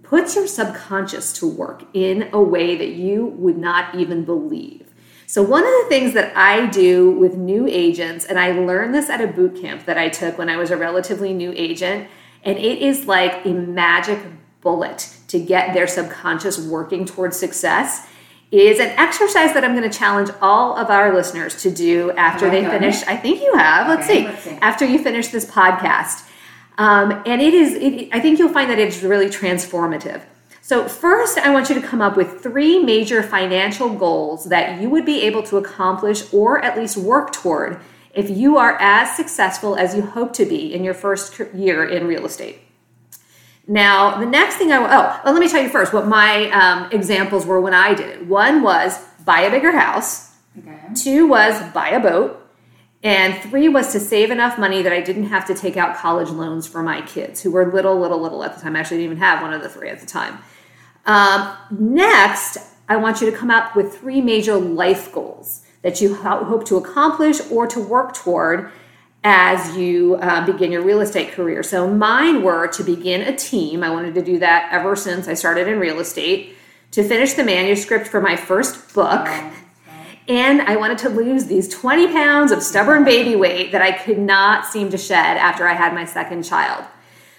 puts 0.09 0.37
your 0.37 0.47
subconscious 0.47 1.33
to 1.35 1.49
work 1.49 1.83
in 1.93 2.29
a 2.33 2.41
way 2.41 2.77
that 2.77 2.91
you 2.91 3.27
would 3.27 3.59
not 3.59 3.95
even 3.95 4.25
believe. 4.25 4.93
So, 5.27 5.43
one 5.43 5.65
of 5.65 5.71
the 5.71 5.87
things 5.89 6.15
that 6.15 6.37
I 6.37 6.67
do 6.67 7.11
with 7.11 7.35
new 7.35 7.67
agents, 7.67 8.25
and 8.25 8.39
I 8.39 8.53
learned 8.53 8.95
this 8.95 9.11
at 9.11 9.21
a 9.21 9.27
boot 9.27 9.61
camp 9.61 9.85
that 9.87 9.99
I 9.99 10.09
took 10.09 10.39
when 10.39 10.49
I 10.49 10.57
was 10.57 10.71
a 10.71 10.77
relatively 10.77 11.33
new 11.33 11.53
agent, 11.57 12.09
and 12.45 12.57
it 12.57 12.81
is 12.81 13.07
like 13.07 13.45
a 13.45 13.49
magic 13.49 14.21
bullet 14.61 15.13
to 15.27 15.41
get 15.41 15.75
their 15.75 15.89
subconscious 15.89 16.59
working 16.59 17.05
towards 17.05 17.37
success, 17.37 18.07
is 18.53 18.79
an 18.79 18.91
exercise 18.91 19.53
that 19.55 19.65
I'm 19.65 19.75
going 19.77 19.91
to 19.91 19.99
challenge 19.99 20.31
all 20.41 20.77
of 20.77 20.89
our 20.91 21.13
listeners 21.13 21.61
to 21.63 21.71
do 21.73 22.13
after 22.13 22.47
oh 22.47 22.51
Have 22.51 22.63
they 22.65 22.79
finish. 22.79 23.03
I 23.03 23.17
think 23.17 23.41
you 23.43 23.53
have. 23.57 23.89
Let's, 23.89 24.05
Okay, 24.09 24.21
see. 24.21 24.27
let's 24.27 24.43
see. 24.45 24.51
After 24.63 24.85
you 24.85 25.01
finish 25.01 25.29
this 25.29 25.45
podcast. 25.45 26.26
Um, 26.79 27.23
and 27.25 27.41
it 27.41 27.55
is, 27.55 27.75
it, 27.75 28.09
I 28.13 28.21
think 28.21 28.39
you'll 28.39 28.53
find 28.53 28.71
that 28.71 28.79
it's 28.79 29.03
really 29.03 29.27
transformative. 29.27 30.23
So, 30.61 30.89
first, 30.89 31.39
I 31.39 31.53
want 31.53 31.69
you 31.69 31.77
to 31.77 31.81
come 31.81 32.03
up 32.03 32.17
with 32.17 32.43
three 32.43 32.83
major 32.83 33.23
financial 33.23 33.89
goals 33.89 34.47
that 34.47 34.81
you 34.81 34.91
would 34.91 35.07
be 35.07 35.23
able 35.23 35.45
to 35.45 35.59
accomplish 35.59 36.25
or 36.35 36.63
at 36.63 36.77
least 36.77 36.97
work 36.97 37.33
toward 37.33 37.81
if 38.13 38.29
you 38.29 38.57
are 38.57 38.77
as 38.81 39.15
successful 39.15 39.77
as 39.77 39.95
you 39.95 40.03
hope 40.03 40.33
to 40.33 40.45
be 40.45 40.75
in 40.75 40.83
your 40.83 40.95
first 40.95 41.39
year 41.55 41.85
in 41.85 42.07
real 42.07 42.27
estate. 42.27 42.59
Now, 43.69 44.19
the 44.19 44.27
next 44.27 44.57
thing 44.57 44.73
I 44.73 44.77
oh, 44.79 45.21
well, 45.25 45.35
let 45.35 45.41
me 45.41 45.49
tell 45.49 45.63
you 45.63 45.69
first 45.69 45.93
what 45.93 46.07
my 46.07 46.51
um, 46.51 46.91
examples 46.93 47.45
were 47.47 47.61
when 47.61 47.75
I 47.75 47.95
did 47.95 48.09
it. 48.09 48.27
One 48.27 48.63
was 48.63 48.99
buy 49.25 49.41
a 49.41 49.51
bigger 49.51 49.73
house. 49.73 50.33
Okay. 50.59 50.79
Two 50.95 51.27
was 51.27 51.61
buy 51.73 51.91
a 51.91 52.01
boat. 52.01 52.46
And 53.03 53.35
three 53.51 53.69
was 53.69 53.93
to 53.93 54.01
save 54.01 54.31
enough 54.31 54.59
money 54.59 54.83
that 54.83 54.93
I 54.93 55.01
didn't 55.01 55.29
have 55.29 55.47
to 55.47 55.55
take 55.55 55.77
out 55.77 55.97
college 55.97 56.31
loans 56.31 56.67
for 56.67 56.83
my 56.83 57.03
kids, 57.03 57.43
who 57.43 57.51
were 57.51 57.71
little, 57.73 57.99
little, 57.99 58.21
little 58.21 58.43
at 58.43 58.57
the 58.57 58.63
time. 58.63 58.75
I 58.75 58.81
actually 58.81 58.99
didn't 58.99 59.13
even 59.13 59.19
have 59.19 59.43
one 59.43 59.53
of 59.53 59.63
the 59.63 59.69
three 59.69 59.89
at 59.89 60.01
the 60.01 60.07
time. 60.07 60.39
Um, 61.05 61.57
next, 61.71 62.59
I 62.89 62.97
want 62.97 63.21
you 63.21 63.31
to 63.31 63.37
come 63.37 63.51
up 63.51 63.77
with 63.77 63.99
three 63.99 64.21
major 64.21 64.57
life 64.57 65.13
goals 65.13 65.63
that 65.83 66.01
you 66.01 66.17
ho- 66.17 66.45
hope 66.45 66.65
to 66.67 66.77
accomplish 66.77 67.41
or 67.51 67.67
to 67.69 67.81
work 67.81 68.15
toward 68.15 68.73
as 69.23 69.77
you 69.77 70.17
uh, 70.17 70.45
begin 70.47 70.73
your 70.73 70.83
real 70.83 71.01
estate 71.01 71.33
career. 71.33 71.63
So 71.63 71.93
mine 71.93 72.43
were 72.43 72.69
to 72.69 72.85
begin 72.85 73.23
a 73.23 73.37
team. 73.37 73.83
I 73.83 73.91
wanted 73.91 74.15
to 74.15 74.23
do 74.23 74.39
that 74.39 74.69
ever 74.73 74.95
since 74.95 75.27
I 75.29 75.35
started 75.35 75.69
in 75.69 75.79
real 75.79 76.01
estate. 76.01 76.57
To 76.93 77.03
finish 77.03 77.35
the 77.35 77.45
manuscript 77.45 78.07
for 78.07 78.21
my 78.21 78.37
first 78.37 78.95
book. 78.95 79.29
And 80.29 80.63
I 80.63 80.77
wanted 80.77 80.99
to 80.99 81.09
lose 81.09 81.47
these 81.47 81.69
20 81.69 82.13
pounds 82.13 82.51
of 82.53 82.63
stubborn 82.63 83.05
baby 83.05 83.37
weight 83.37 83.73
that 83.73 83.81
I 83.83 83.93
could 83.93 84.19
not 84.19 84.67
seem 84.67 84.91
to 84.91 84.99
shed 84.99 85.37
after 85.37 85.69
I 85.69 85.75
had 85.75 85.95
my 85.95 86.05
second 86.05 86.43
child. 86.43 86.85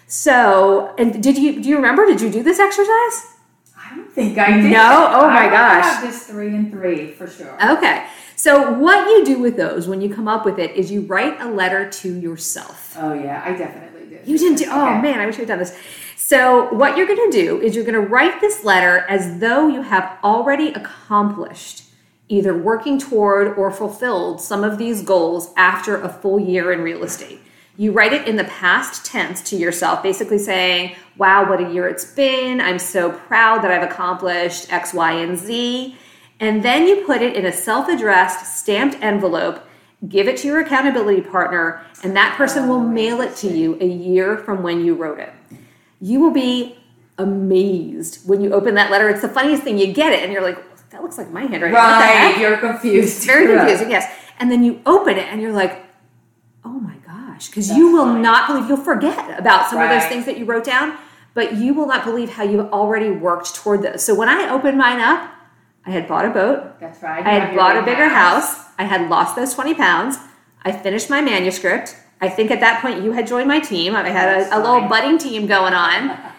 So, 0.08 0.93
and 0.97 1.21
did 1.21 1.38
you 1.38 1.62
do 1.62 1.67
you 1.67 1.76
remember? 1.76 2.06
Did 2.06 2.21
you 2.21 2.30
do 2.32 2.41
this 2.41 2.60
exercise? 2.60 3.34
I 3.78 3.95
don't 3.95 4.10
think 4.12 4.38
I 4.38 4.62
did. 4.62 4.71
No? 4.71 5.10
Oh 5.13 5.28
my 5.28 5.47
I 5.47 5.50
gosh. 5.50 5.84
have 5.86 6.02
this 6.02 6.23
three 6.28 6.47
and 6.56 6.71
three 6.71 7.12
for 7.12 7.28
sure. 7.28 7.58
Okay. 7.78 8.06
So, 8.38 8.71
what 8.73 9.08
you 9.10 9.26
do 9.26 9.39
with 9.39 9.58
those 9.58 9.88
when 9.88 10.00
you 10.00 10.13
come 10.13 10.28
up 10.30 10.45
with 10.45 10.60
it 10.60 10.76
is 10.76 10.91
you 10.91 11.02
write 11.02 11.41
a 11.41 11.50
letter 11.50 11.89
to 11.89 12.13
yourself. 12.15 12.95
Oh 12.97 13.13
yeah, 13.13 13.41
I 13.45 13.52
definitely 13.54 14.06
did. 14.10 14.26
You 14.28 14.38
didn't 14.38 14.60
do, 14.60 14.65
oh 14.69 14.91
Okay. 14.91 15.02
man, 15.02 15.19
I 15.19 15.26
wish 15.26 15.36
had 15.36 15.47
done 15.50 15.60
this. 15.60 15.78
So, 16.15 16.73
what 16.73 16.95
you're 16.97 17.08
going 17.08 17.30
to 17.32 17.38
do 17.38 17.60
is 17.62 17.76
you're 17.76 17.86
going 17.86 17.95
to 18.02 18.08
write 18.08 18.39
this 18.39 18.63
letter 18.63 19.00
as 19.10 19.39
though 19.39 19.67
you 19.67 19.82
have 19.82 20.17
already 20.23 20.69
accomplished 20.73 21.84
either 22.30 22.58
working 22.58 23.00
toward 23.00 23.58
or 23.58 23.72
fulfilled 23.72 24.42
some 24.42 24.63
of 24.63 24.78
these 24.78 25.02
goals 25.02 25.54
after 25.56 26.02
a 26.02 26.10
full 26.10 26.40
year 26.40 26.72
in 26.72 26.82
real 26.82 27.04
estate. 27.04 27.40
You 27.78 27.92
write 27.92 28.13
it 28.13 28.28
in 28.28 28.36
the 28.38 28.44
past 28.46 29.06
tense 29.06 29.42
to 29.50 29.56
yourself, 29.56 30.02
basically 30.02 30.40
saying, 30.40 30.96
Wow, 31.18 31.50
what 31.50 31.62
a 31.62 31.72
year 31.72 31.88
it's 31.88 32.06
been. 32.06 32.60
I'm 32.60 32.80
so 32.80 33.12
proud 33.12 33.63
that 33.63 33.72
I've 33.72 33.90
accomplished 33.90 34.72
X, 34.72 34.94
Y, 34.94 35.12
and 35.12 35.38
Z. 35.38 35.96
And 36.40 36.63
then 36.63 36.88
you 36.88 37.06
put 37.06 37.22
it 37.22 37.36
in 37.36 37.46
a 37.46 37.52
self 37.52 37.88
addressed 37.88 38.60
stamped 38.60 38.98
envelope 39.02 39.63
give 40.08 40.28
it 40.28 40.38
to 40.38 40.48
your 40.48 40.60
accountability 40.60 41.22
partner, 41.22 41.82
and 42.04 42.16
that 42.16 42.38
person 42.38 42.68
will 42.68 42.78
Oh, 42.78 42.88
mail 42.88 43.22
it 43.22 43.36
to 43.38 43.48
you 43.48 43.78
a 43.82 43.86
year 43.86 44.38
from 44.38 44.62
when 44.62 44.86
you 44.86 44.94
wrote 44.94 45.20
it. 45.20 45.34
You 46.00 46.20
will 46.20 46.32
be 46.32 46.78
amazed 47.18 48.28
when 48.30 48.42
you 48.42 48.54
open 48.54 48.76
that 48.76 48.92
letter. 48.92 49.10
It's 49.10 49.22
the 49.22 49.30
funniest 49.30 49.63
thing. 49.63 49.80
You 49.80 49.92
get 49.92 50.13
it, 50.13 50.24
and 50.24 50.32
you're 50.32 50.44
like, 50.44 50.60
that 50.97 51.03
looks 51.03 51.19
like 51.19 51.29
my 51.29 51.41
handwriting. 51.41 51.75
Right, 51.75 52.38
you're 52.39 52.57
confused. 52.57 53.17
It's 53.17 53.25
very 53.25 53.55
confusing, 53.55 53.91
yes. 53.91 54.12
And 54.39 54.51
then 54.51 54.63
you 54.63 54.81
open 54.88 55.15
it, 55.17 55.27
and 55.27 55.39
you're 55.39 55.53
like, 55.53 55.86
oh 56.65 56.79
my 56.79 56.95
gosh, 57.05 57.49
because 57.49 57.69
you 57.69 57.91
will 57.91 58.05
funny. 58.05 58.21
not 58.21 58.47
believe, 58.47 58.67
you'll 58.67 58.77
forget 58.77 59.39
about 59.39 59.69
some 59.69 59.79
of 59.79 59.89
those 59.91 60.05
things 60.05 60.25
that 60.25 60.39
you 60.39 60.45
wrote 60.45 60.63
down, 60.63 60.97
but 61.36 61.55
you 61.55 61.75
will 61.75 61.86
not 61.86 62.03
believe 62.03 62.31
how 62.31 62.43
you've 62.43 62.73
already 62.73 63.12
worked 63.12 63.53
toward 63.53 63.83
those. 63.83 64.03
So 64.03 64.15
when 64.15 64.27
I 64.27 64.49
opened 64.49 64.75
mine 64.79 64.99
up, 64.99 65.31
I 65.86 65.91
had 65.91 66.07
bought 66.07 66.25
a 66.25 66.31
boat, 66.31 66.79
That's 66.79 67.03
right. 67.03 67.23
I 67.23 67.29
had 67.29 67.55
bought 67.55 67.77
a 67.77 67.83
bigger 67.83 68.10
house. 68.10 68.65
I 68.79 68.86
had 68.86 69.07
lost 69.07 69.36
those 69.36 69.53
20 69.53 69.75
pounds. 69.75 70.17
I 70.63 70.71
finished 70.71 71.12
my 71.12 71.21
manuscript. 71.21 71.95
I 72.19 72.27
think 72.27 72.49
at 72.49 72.60
that 72.62 72.81
point 72.81 73.03
you 73.03 73.12
had 73.12 73.27
joined 73.27 73.47
my 73.47 73.60
team. 73.60 73.95
I 73.95 74.10
had 74.10 74.51
a, 74.51 74.57
a 74.57 74.60
little 74.60 74.89
budding 74.89 75.19
team 75.19 75.45
going 75.45 75.75
on. 75.75 76.17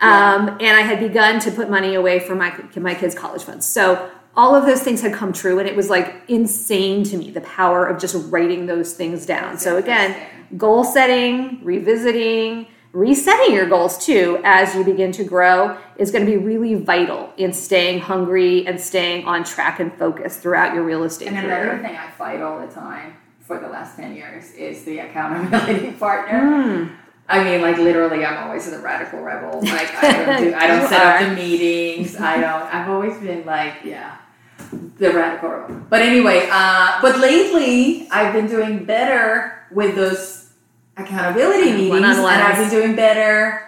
Um, 0.00 0.48
and 0.60 0.76
I 0.76 0.80
had 0.82 0.98
begun 1.00 1.40
to 1.40 1.50
put 1.50 1.68
money 1.70 1.94
away 1.94 2.20
for 2.20 2.34
my, 2.34 2.54
my 2.76 2.94
kids' 2.94 3.14
college 3.14 3.42
funds. 3.42 3.66
So 3.68 4.10
all 4.36 4.54
of 4.54 4.64
those 4.64 4.80
things 4.82 5.02
had 5.02 5.12
come 5.12 5.32
true. 5.32 5.58
And 5.58 5.68
it 5.68 5.76
was 5.76 5.90
like 5.90 6.14
insane 6.28 7.04
to 7.04 7.16
me 7.16 7.30
the 7.30 7.42
power 7.42 7.86
of 7.86 8.00
just 8.00 8.16
writing 8.30 8.66
those 8.66 8.94
things 8.94 9.26
down. 9.26 9.58
So 9.58 9.76
again, 9.76 10.16
goal 10.56 10.84
setting, 10.84 11.62
revisiting, 11.64 12.66
resetting 12.92 13.54
your 13.54 13.68
goals 13.68 14.04
too 14.04 14.40
as 14.42 14.74
you 14.74 14.82
begin 14.84 15.12
to 15.12 15.24
grow 15.24 15.76
is 15.96 16.10
going 16.10 16.24
to 16.24 16.30
be 16.30 16.36
really 16.38 16.74
vital 16.74 17.32
in 17.36 17.52
staying 17.52 18.00
hungry 18.00 18.66
and 18.66 18.80
staying 18.80 19.24
on 19.26 19.44
track 19.44 19.78
and 19.80 19.92
focused 19.94 20.40
throughout 20.40 20.74
your 20.74 20.82
real 20.82 21.02
estate 21.04 21.28
And 21.28 21.36
career. 21.36 21.62
another 21.72 21.82
thing 21.86 21.96
I 21.96 22.10
fight 22.12 22.40
all 22.40 22.58
the 22.64 22.72
time 22.72 23.14
for 23.40 23.58
the 23.58 23.68
last 23.68 23.96
10 23.96 24.14
years 24.14 24.52
is 24.52 24.84
the 24.84 25.00
accountability 25.00 25.90
partner. 25.98 26.40
Mm. 26.40 26.96
I 27.30 27.44
mean, 27.44 27.62
like 27.62 27.78
literally, 27.78 28.24
I'm 28.24 28.44
always 28.44 28.68
the 28.70 28.78
radical 28.78 29.20
rebel. 29.20 29.60
Like 29.62 29.94
I 30.02 30.12
don't 30.12 30.42
do, 30.42 30.54
I 30.54 30.66
don't 30.66 30.88
set 30.88 31.22
up 31.22 31.28
the 31.28 31.34
meetings. 31.34 32.16
I 32.16 32.40
don't. 32.40 32.74
I've 32.74 32.90
always 32.90 33.16
been 33.18 33.46
like, 33.46 33.74
yeah, 33.84 34.18
the 34.98 35.12
radical 35.12 35.48
rebel. 35.50 35.76
But 35.88 36.02
anyway, 36.02 36.48
uh, 36.50 36.98
but 37.00 37.18
lately 37.18 38.08
I've 38.10 38.32
been 38.32 38.48
doing 38.48 38.84
better 38.84 39.64
with 39.70 39.94
those 39.94 40.50
accountability 40.96 41.72
meetings, 41.72 42.18
and. 42.18 42.26
I've 42.26 42.56
been 42.58 42.70
doing 42.70 42.96
better 42.96 43.62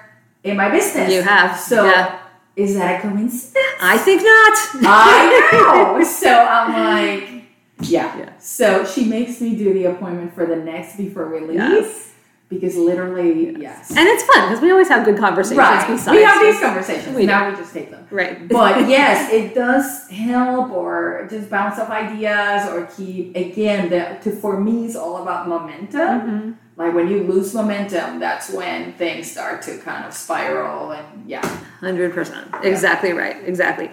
in 0.44 0.56
my 0.56 0.68
business. 0.70 1.12
You 1.12 1.22
have, 1.22 1.58
So 1.58 1.84
yeah. 1.84 2.18
is 2.56 2.74
that 2.76 2.98
a 2.98 3.02
coincidence? 3.08 3.56
I 3.80 3.96
think 3.98 4.22
not. 4.22 4.58
I 4.90 5.48
know. 5.52 6.04
so 6.22 6.28
I'm 6.28 6.72
like, 6.72 7.44
yeah. 7.82 8.16
Yeah. 8.18 8.38
So 8.38 8.84
she 8.84 9.04
makes 9.04 9.40
me 9.40 9.54
do 9.56 9.72
the 9.72 9.84
appointment 9.86 10.34
for 10.34 10.46
the 10.46 10.56
next 10.56 10.96
before 10.96 11.28
we 11.28 11.40
leave 11.46 11.54
Yes. 11.56 12.11
Because 12.54 12.76
literally, 12.76 13.56
yes. 13.60 13.90
And 13.96 14.06
it's 14.08 14.22
fun 14.24 14.48
because 14.48 14.60
we 14.62 14.70
always 14.70 14.88
have 14.88 15.04
good 15.04 15.18
conversations 15.18 15.58
Right. 15.58 15.86
besides. 15.88 16.16
We 16.16 16.22
have 16.22 16.40
these 16.42 16.60
conversations. 16.60 17.16
We 17.16 17.26
now 17.26 17.50
we 17.50 17.56
just 17.56 17.72
take 17.72 17.90
them. 17.90 18.06
Right. 18.10 18.46
But 18.58 18.88
yes, 18.88 19.32
it 19.32 19.54
does 19.54 20.08
help 20.10 20.70
or 20.70 21.26
just 21.30 21.48
bounce 21.50 21.78
off 21.78 21.90
ideas 21.90 22.68
or 22.70 22.86
keep 22.96 23.34
again 23.36 23.88
the 23.90 24.18
to 24.22 24.30
for 24.36 24.60
me 24.60 24.86
it's 24.86 24.96
all 24.96 25.22
about 25.22 25.48
momentum. 25.48 26.20
Mhm. 26.20 26.54
Like 26.76 26.94
when 26.94 27.08
you 27.08 27.22
lose 27.24 27.52
momentum, 27.54 28.18
that's 28.18 28.48
when 28.50 28.92
things 28.94 29.30
start 29.30 29.60
to 29.62 29.76
kind 29.78 30.04
of 30.06 30.14
spiral 30.14 30.92
and 30.92 31.06
yeah. 31.28 31.44
Hundred 31.80 32.12
percent. 32.14 32.48
Exactly 32.62 33.12
right. 33.12 33.36
Exactly. 33.44 33.90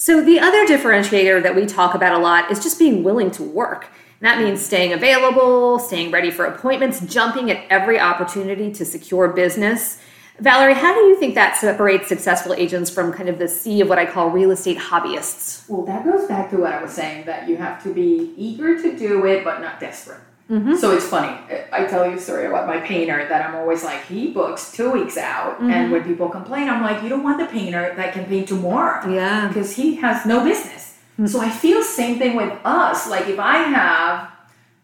So 0.00 0.22
the 0.22 0.38
other 0.38 0.64
differentiator 0.64 1.42
that 1.42 1.56
we 1.56 1.66
talk 1.66 1.92
about 1.92 2.12
a 2.12 2.18
lot 2.18 2.52
is 2.52 2.62
just 2.62 2.78
being 2.78 3.02
willing 3.02 3.32
to 3.32 3.42
work. 3.42 3.88
And 4.20 4.28
that 4.28 4.40
means 4.40 4.64
staying 4.64 4.92
available, 4.92 5.80
staying 5.80 6.12
ready 6.12 6.30
for 6.30 6.44
appointments, 6.44 7.00
jumping 7.00 7.50
at 7.50 7.66
every 7.68 7.98
opportunity 7.98 8.72
to 8.74 8.84
secure 8.84 9.26
business. 9.26 9.98
Valerie, 10.38 10.74
how 10.74 10.94
do 10.94 11.00
you 11.00 11.18
think 11.18 11.34
that 11.34 11.56
separates 11.56 12.06
successful 12.06 12.54
agents 12.54 12.90
from 12.90 13.12
kind 13.12 13.28
of 13.28 13.40
the 13.40 13.48
sea 13.48 13.80
of 13.80 13.88
what 13.88 13.98
I 13.98 14.06
call 14.06 14.30
real 14.30 14.52
estate 14.52 14.78
hobbyists? 14.78 15.68
Well, 15.68 15.84
that 15.86 16.04
goes 16.04 16.28
back 16.28 16.50
to 16.50 16.58
what 16.58 16.72
I 16.72 16.80
was 16.80 16.92
saying 16.92 17.26
that 17.26 17.48
you 17.48 17.56
have 17.56 17.82
to 17.82 17.92
be 17.92 18.34
eager 18.36 18.80
to 18.80 18.96
do 18.96 19.26
it, 19.26 19.42
but 19.42 19.60
not 19.60 19.80
desperate. 19.80 20.20
Mm-hmm. 20.50 20.76
So 20.76 20.92
it's 20.92 21.06
funny. 21.06 21.36
I 21.72 21.84
tell 21.84 22.08
you 22.08 22.16
a 22.16 22.20
story 22.20 22.46
about 22.46 22.66
my 22.66 22.78
painter 22.80 23.28
that 23.28 23.46
I'm 23.46 23.54
always 23.54 23.84
like, 23.84 24.06
he 24.06 24.30
books 24.32 24.72
two 24.72 24.90
weeks 24.90 25.18
out. 25.18 25.60
And 25.60 25.70
mm-hmm. 25.70 25.92
when 25.92 26.04
people 26.04 26.30
complain, 26.30 26.70
I'm 26.70 26.82
like, 26.82 27.02
you 27.02 27.10
don't 27.10 27.22
want 27.22 27.38
the 27.38 27.46
painter 27.46 27.92
that 27.96 28.14
can 28.14 28.24
paint 28.24 28.48
tomorrow. 28.48 29.06
Yeah. 29.10 29.48
Because 29.48 29.76
he 29.76 29.96
has 29.96 30.24
no 30.24 30.42
business. 30.42 30.98
Mm-hmm. 31.12 31.26
So 31.26 31.40
I 31.40 31.50
feel 31.50 31.82
same 31.82 32.18
thing 32.18 32.34
with 32.34 32.58
us. 32.64 33.08
Like 33.10 33.28
if 33.28 33.38
I 33.38 33.58
have, 33.58 34.30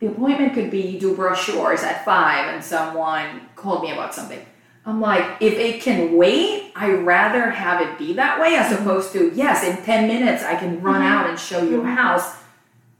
the 0.00 0.08
appointment 0.08 0.52
could 0.52 0.70
be 0.70 0.98
do 0.98 1.16
brochures 1.16 1.82
at 1.82 2.04
five 2.04 2.52
and 2.52 2.62
someone 2.62 3.48
called 3.56 3.82
me 3.82 3.92
about 3.92 4.14
something. 4.14 4.44
I'm 4.84 5.00
like, 5.00 5.40
if 5.40 5.54
it 5.54 5.80
can 5.80 6.14
wait, 6.14 6.72
I 6.76 6.90
rather 6.90 7.48
have 7.48 7.80
it 7.80 7.96
be 7.96 8.12
that 8.14 8.38
way 8.38 8.56
as 8.56 8.70
opposed 8.70 9.12
to, 9.12 9.32
yes, 9.34 9.64
in 9.64 9.82
10 9.82 10.08
minutes 10.08 10.44
I 10.44 10.56
can 10.56 10.82
run 10.82 11.00
out 11.00 11.30
and 11.30 11.38
show 11.38 11.62
you 11.62 11.80
a 11.80 11.86
house 11.86 12.36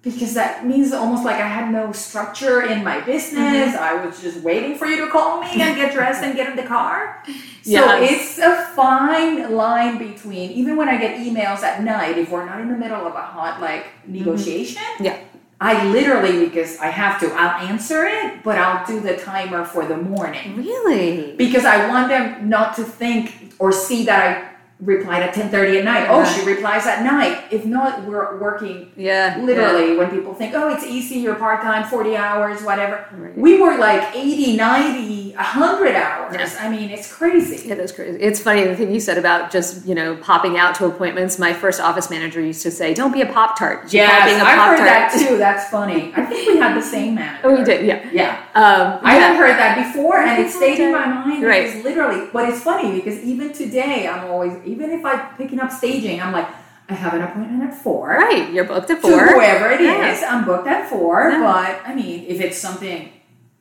because 0.05 0.35
that 0.35 0.67
means 0.67 0.93
almost 0.93 1.25
like 1.25 1.37
I 1.37 1.49
had 1.49 1.73
no 1.73 1.90
structure 1.93 2.62
in 2.62 2.85
my 2.85 3.01
business. 3.01 3.75
Mm-hmm. 3.75 3.83
I 3.83 4.05
was 4.05 4.21
just 4.21 4.40
waiting 4.43 4.77
for 4.77 4.87
you 4.87 5.05
to 5.05 5.11
call 5.11 5.40
me 5.40 5.49
and 5.53 5.75
get 5.75 5.95
dressed 5.95 6.23
and 6.23 6.37
get 6.37 6.51
in 6.51 6.57
the 6.57 6.62
car. 6.62 7.23
So 7.64 7.71
Yes. 7.71 8.11
it's 8.11 8.38
a 8.40 8.67
fine 8.77 9.51
line 9.57 9.97
between 9.97 10.51
even 10.51 10.77
when 10.77 10.87
I 10.90 10.99
get 10.99 11.17
emails 11.17 11.62
at 11.62 11.83
night, 11.83 12.19
if 12.19 12.31
we're 12.31 12.45
not 12.45 12.61
in 12.61 12.69
the 12.69 12.77
middle 12.77 13.07
of 13.07 13.14
a 13.14 13.23
hot 13.23 13.59
like 13.59 13.85
mm-hmm. 13.85 14.19
negotiation, 14.19 14.83
Yeah. 15.01 15.17
I 15.62 15.87
literally 15.87 16.45
because 16.45 16.79
I 16.79 16.88
have 16.88 17.19
to, 17.21 17.33
I'll 17.33 17.67
answer 17.67 18.05
it, 18.05 18.43
but 18.43 18.59
I'll 18.59 18.85
do 18.87 19.01
the 19.01 19.17
timer 19.17 19.64
for 19.64 19.87
the 19.87 19.97
morning 19.97 20.57
Really? 20.57 21.35
because 21.37 21.64
I 21.64 21.88
want 21.88 22.09
them 22.09 22.51
not 22.51 22.77
to 22.77 22.85
think 22.85 23.55
or 23.59 23.73
see 23.73 24.05
that 24.05 24.21
I 24.23 24.54
replied 24.81 25.23
at 25.23 25.33
ten 25.33 25.49
thirty 25.51 25.79
at 25.79 25.85
night. 25.85 26.07
Oh, 26.11 26.21
Right. 26.21 26.29
she 26.29 26.45
replies 26.45 26.87
at 26.87 27.03
night. 27.05 27.39
If 27.51 27.65
not, 27.65 28.03
we're 28.05 28.39
working 28.39 28.91
Yeah. 28.97 29.39
literally 29.41 29.97
when 29.97 30.11
people 30.11 30.35
think 30.35 30.53
oh 30.55 30.69
it's 30.75 30.85
easy 30.85 31.17
you're 31.21 31.37
part-time 31.37 31.85
40 31.85 32.17
hours 32.17 32.63
whatever 32.63 33.05
Right. 33.17 33.37
we 33.39 33.61
were 33.61 33.77
like 33.79 34.03
80 34.15 34.57
90 34.57 35.24
100 35.37 35.94
hours 35.94 36.35
Yes. 36.35 36.57
i 36.61 36.68
mean 36.68 36.90
it's 36.90 37.12
crazy 37.12 37.70
It 37.70 37.79
is 37.79 37.92
crazy. 37.92 38.18
It's 38.20 38.40
funny 38.40 38.64
the 38.64 38.77
thing 38.77 38.92
you 38.92 39.01
said 39.01 39.18
about 39.18 39.51
just 39.51 39.87
you 39.87 39.94
know 39.94 40.16
popping 40.16 40.57
out 40.59 40.75
to 40.77 40.87
appointments. 40.87 41.38
My 41.38 41.53
first 41.53 41.81
office 41.81 42.09
manager 42.11 42.40
used 42.40 42.62
to 42.62 42.70
say, 42.70 42.94
"Don't 42.94 43.12
be 43.12 43.23
a 43.23 43.27
pop 43.37 43.59
tart." 43.59 43.92
Yeah, 43.92 44.25
being 44.27 44.40
a 44.40 44.44
i've 44.44 44.59
heard 44.59 44.79
Pop-Tart. 44.79 44.88
that 44.88 45.12
too 45.29 45.37
that's 45.38 45.64
funny 45.70 46.12
i 46.16 46.23
think 46.25 46.49
we 46.49 46.57
had 46.59 46.77
the 46.77 46.83
same 46.83 47.14
manager 47.16 47.40
Oh, 47.49 47.55
we 47.59 47.64
did. 47.64 47.85
Yeah. 47.87 48.01
yeah 48.12 48.33
Um, 48.55 48.99
I 49.03 49.14
have 49.14 49.37
heard 49.37 49.57
that 49.62 49.75
before, 49.87 50.18
and 50.18 50.37
it 50.44 50.51
stayed 50.51 50.79
in 50.79 50.92
my 50.92 51.07
mind 51.07 51.42
Right. 51.44 51.66
because 51.66 51.85
literally. 51.85 52.29
But 52.33 52.49
it's 52.51 52.62
funny 52.62 52.90
because 52.99 53.18
even 53.33 53.53
today, 53.53 54.07
I'm 54.09 54.25
always 54.31 54.55
even 54.64 54.90
if 54.90 55.05
I'm 55.05 55.20
picking 55.37 55.59
up 55.61 55.70
staging, 55.73 56.20
I'm 56.23 56.33
like, 56.33 56.49
I 56.88 56.94
have 56.94 57.14
an 57.14 57.23
appointment 57.23 57.62
at 57.68 57.75
four. 57.85 58.09
Right. 58.11 58.53
You're 58.53 58.64
booked 58.73 58.90
at 58.90 59.01
To 59.03 59.09
four. 59.09 59.27
whoever 59.35 59.66
it 59.77 59.81
is. 59.81 60.23
I'm 60.23 60.44
booked 60.44 60.68
at 60.68 60.88
four. 60.90 61.31
But 61.31 61.81
I 61.88 61.94
mean, 61.94 62.25
if 62.29 62.40
it's 62.40 62.59
something 62.59 63.11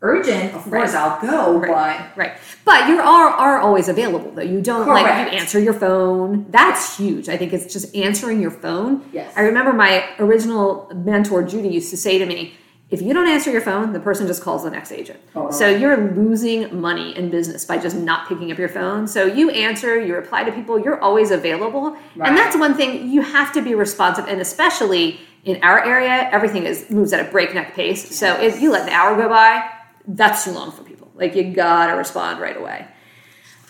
urgent, 0.03 0.53
of 0.53 0.63
course 0.63 0.93
Right. 0.93 0.95
I'll 0.95 1.21
go. 1.21 1.59
Right. 1.59 2.15
Right. 2.15 2.33
But 2.65 2.87
you 2.89 2.99
are 2.99 3.29
are 3.29 3.59
always 3.59 3.87
available 3.89 4.31
though. 4.31 4.41
You 4.41 4.61
don't 4.61 4.87
like 4.87 5.31
you 5.31 5.37
answer 5.39 5.59
your 5.59 5.73
phone. 5.73 6.45
That's 6.49 6.97
huge. 6.97 7.29
I 7.29 7.37
think 7.37 7.53
it's 7.53 7.71
just 7.71 7.95
answering 7.95 8.41
your 8.41 8.51
phone. 8.51 9.09
Yes. 9.11 9.33
I 9.35 9.41
remember 9.41 9.73
my 9.73 10.07
original 10.19 10.91
mentor 10.93 11.43
Judy 11.43 11.69
used 11.69 11.89
to 11.89 11.97
say 11.97 12.17
to 12.19 12.25
me, 12.25 12.53
if 12.89 13.01
you 13.01 13.11
don't 13.11 13.27
answer 13.27 13.49
your 13.49 13.61
phone, 13.61 13.91
the 13.91 13.99
person 13.99 14.27
just 14.27 14.43
calls 14.43 14.63
the 14.63 14.69
next 14.69 14.91
agent. 14.91 15.19
Totally. 15.33 15.53
So 15.53 15.67
you're 15.67 16.13
losing 16.13 16.79
money 16.79 17.17
in 17.17 17.31
business 17.31 17.65
by 17.65 17.79
just 17.79 17.95
not 17.95 18.27
picking 18.27 18.51
up 18.51 18.59
your 18.59 18.69
phone. 18.69 19.07
So 19.07 19.25
you 19.25 19.49
answer, 19.49 19.99
you 19.99 20.13
reply 20.13 20.43
to 20.43 20.51
people, 20.51 20.77
you're 20.77 21.01
always 21.01 21.31
available. 21.31 21.97
Right. 22.15 22.29
And 22.29 22.37
that's 22.37 22.55
one 22.55 22.75
thing 22.75 23.09
you 23.09 23.21
have 23.21 23.51
to 23.53 23.61
be 23.63 23.73
responsive 23.73 24.27
and 24.27 24.39
especially 24.41 25.19
in 25.43 25.61
our 25.63 25.83
area, 25.83 26.29
everything 26.31 26.65
is 26.65 26.89
moves 26.89 27.11
at 27.13 27.19
a 27.25 27.29
breakneck 27.29 27.73
pace. 27.73 28.15
So 28.15 28.39
if 28.39 28.61
you 28.61 28.71
let 28.71 28.83
an 28.83 28.89
hour 28.89 29.15
go 29.17 29.27
by, 29.27 29.69
that's 30.07 30.43
too 30.45 30.51
long 30.51 30.71
for 30.71 30.83
people. 30.83 31.11
Like 31.15 31.35
you 31.35 31.53
gotta 31.53 31.95
respond 31.95 32.39
right 32.39 32.57
away. 32.57 32.87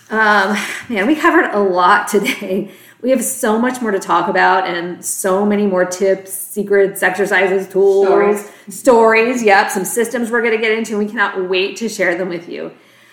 Um, 0.10 0.58
man, 0.90 1.08
we 1.08 1.16
covered 1.16 1.50
a 1.52 1.60
lot 1.60 2.08
today. 2.10 2.72
We 3.02 3.10
have 3.10 3.24
so 3.24 3.60
much 3.60 3.82
more 3.82 3.92
to 3.92 4.00
talk 4.00 4.30
about 4.30 4.66
and 4.66 5.04
so 5.04 5.46
many 5.46 5.66
more 5.68 5.84
tips, 5.86 6.32
secrets, 6.32 7.04
exercises, 7.04 7.68
tools, 7.68 8.06
Stories. 8.08 8.52
stories. 8.70 9.44
Yep, 9.44 9.72
some 9.72 9.84
systems 9.84 10.32
we're 10.32 10.42
going 10.42 10.54
to 10.56 10.62
get 10.62 10.72
into. 10.72 10.98
We 10.98 11.08
cannot 11.08 11.50
wait 11.50 11.76
to 11.78 11.90
share 11.90 12.18
them 12.18 12.30
with 12.30 12.48
you. 12.48 12.72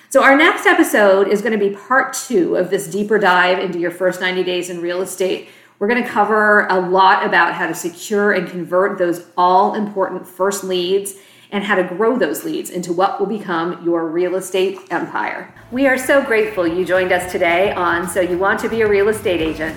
So, 0.09 0.22
our 0.22 0.37
next 0.37 0.66
episode 0.66 1.26
is 1.26 1.40
going 1.42 1.59
to 1.59 1.59
be 1.59 1.74
part 1.74 2.12
two 2.12 2.56
of 2.56 2.70
this 2.70 2.88
deeper 2.88 3.18
dive 3.18 3.59
into 3.59 3.80
your 3.80 3.90
first 3.90 4.20
90 4.20 4.44
days 4.44 4.70
in 4.70 4.80
real 4.80 5.02
estate. 5.02 5.48
We're 5.80 5.88
going 5.88 6.02
to 6.02 6.09
cover 6.09 6.66
a 6.68 6.78
lot 6.78 7.24
about 7.24 7.54
how 7.54 7.66
to 7.66 7.74
secure 7.74 8.33
and 8.33 8.48
convert 8.48 8.98
those 8.98 9.26
all 9.37 9.74
important 9.74 10.26
first 10.26 10.62
leads 10.62 11.14
and 11.53 11.65
how 11.65 11.75
to 11.75 11.85
grow 11.85 12.19
those 12.19 12.45
leads 12.45 12.71
into 12.71 12.93
what 12.93 13.19
will 13.19 13.27
become 13.27 13.85
your 13.85 14.09
real 14.09 14.37
estate 14.37 14.79
empire. 14.91 15.53
We 15.71 15.87
are 15.87 15.99
so 15.99 16.25
grateful 16.25 16.67
you 16.67 16.85
joined 16.85 17.13
us 17.13 17.31
today 17.31 17.73
on 17.73 18.09
So 18.09 18.21
You 18.21 18.39
Want 18.39 18.61
to 18.61 18.69
Be 18.69 18.83
a 18.83 18.89
Real 18.89 19.09
Estate 19.09 19.41
Agent. 19.41 19.75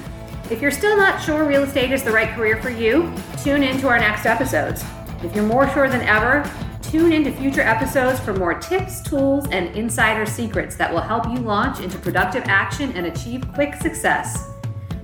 If 0.50 0.62
you're 0.62 0.72
still 0.72 0.98
not 0.98 1.22
sure 1.22 1.46
real 1.46 1.64
estate 1.64 1.92
is 1.92 2.04
the 2.04 2.12
right 2.12 2.30
career 2.36 2.62
for 2.62 2.70
you, 2.70 3.14
tune 3.42 3.64
in 3.64 3.80
to 3.80 3.88
our 3.88 4.00
next 4.00 4.26
episodes. 4.26 4.84
If 5.24 5.36
you're 5.36 5.46
more 5.46 5.70
sure 5.70 5.90
than 5.90 6.02
ever, 6.02 6.50
Tune 6.94 7.12
into 7.12 7.32
future 7.32 7.62
episodes 7.62 8.20
for 8.20 8.36
more 8.36 8.54
tips, 8.54 9.02
tools, 9.02 9.48
and 9.50 9.76
insider 9.76 10.28
secrets 10.28 10.76
that 10.76 10.94
will 10.94 11.02
help 11.02 11.26
you 11.26 11.40
launch 11.40 11.80
into 11.80 11.98
productive 11.98 12.44
action 12.46 12.92
and 12.92 13.08
achieve 13.08 13.52
quick 13.56 13.74
success. 13.74 14.52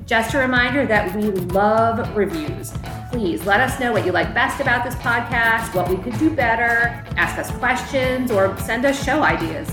Just 0.06 0.36
a 0.36 0.38
reminder 0.38 0.86
that 0.86 1.16
we 1.16 1.32
love 1.32 2.16
reviews. 2.16 2.72
Please 3.12 3.45
let 3.45 3.60
us 3.60 3.78
know 3.80 3.91
what 3.91 4.06
you 4.06 4.12
like 4.12 4.36
best 4.36 4.62
about 4.62 4.86
this 4.86 4.93
podcast, 4.95 5.74
what 5.74 5.89
we 5.89 5.98
could 5.98 6.15
do 6.19 6.30
better, 6.30 7.04
ask 7.17 7.39
us 7.39 7.50
questions, 7.58 8.30
or 8.30 8.56
send 8.60 8.86
us 8.86 9.04
show 9.04 9.24
ideas. 9.24 9.67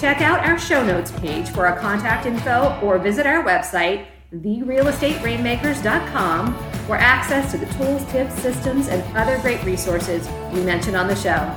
Check 0.00 0.20
out 0.20 0.46
our 0.46 0.56
show 0.56 0.86
notes 0.86 1.10
page 1.10 1.48
for 1.48 1.66
our 1.66 1.76
contact 1.76 2.24
info 2.24 2.78
or 2.80 2.98
visit 2.98 3.26
our 3.26 3.42
website, 3.42 4.06
therealestaterainmakers.com, 4.32 6.54
for 6.86 6.94
access 6.96 7.50
to 7.50 7.58
the 7.58 7.66
tools, 7.74 8.04
tips, 8.12 8.40
systems, 8.40 8.86
and 8.86 9.02
other 9.16 9.40
great 9.40 9.60
resources 9.64 10.28
we 10.52 10.62
mentioned 10.62 10.96
on 10.96 11.08
the 11.08 11.16
show. 11.16 11.52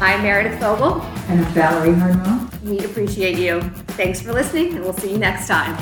I'm 0.00 0.20
Meredith 0.22 0.58
Fogle. 0.58 1.00
And 1.28 1.46
I'm 1.46 1.52
Valerie 1.52 1.94
Harnois. 1.94 2.60
We 2.62 2.80
appreciate 2.80 3.38
you. 3.38 3.60
Thanks 3.96 4.20
for 4.20 4.32
listening, 4.32 4.74
and 4.74 4.82
we'll 4.82 4.94
see 4.94 5.12
you 5.12 5.18
next 5.18 5.46
time. 5.46 5.76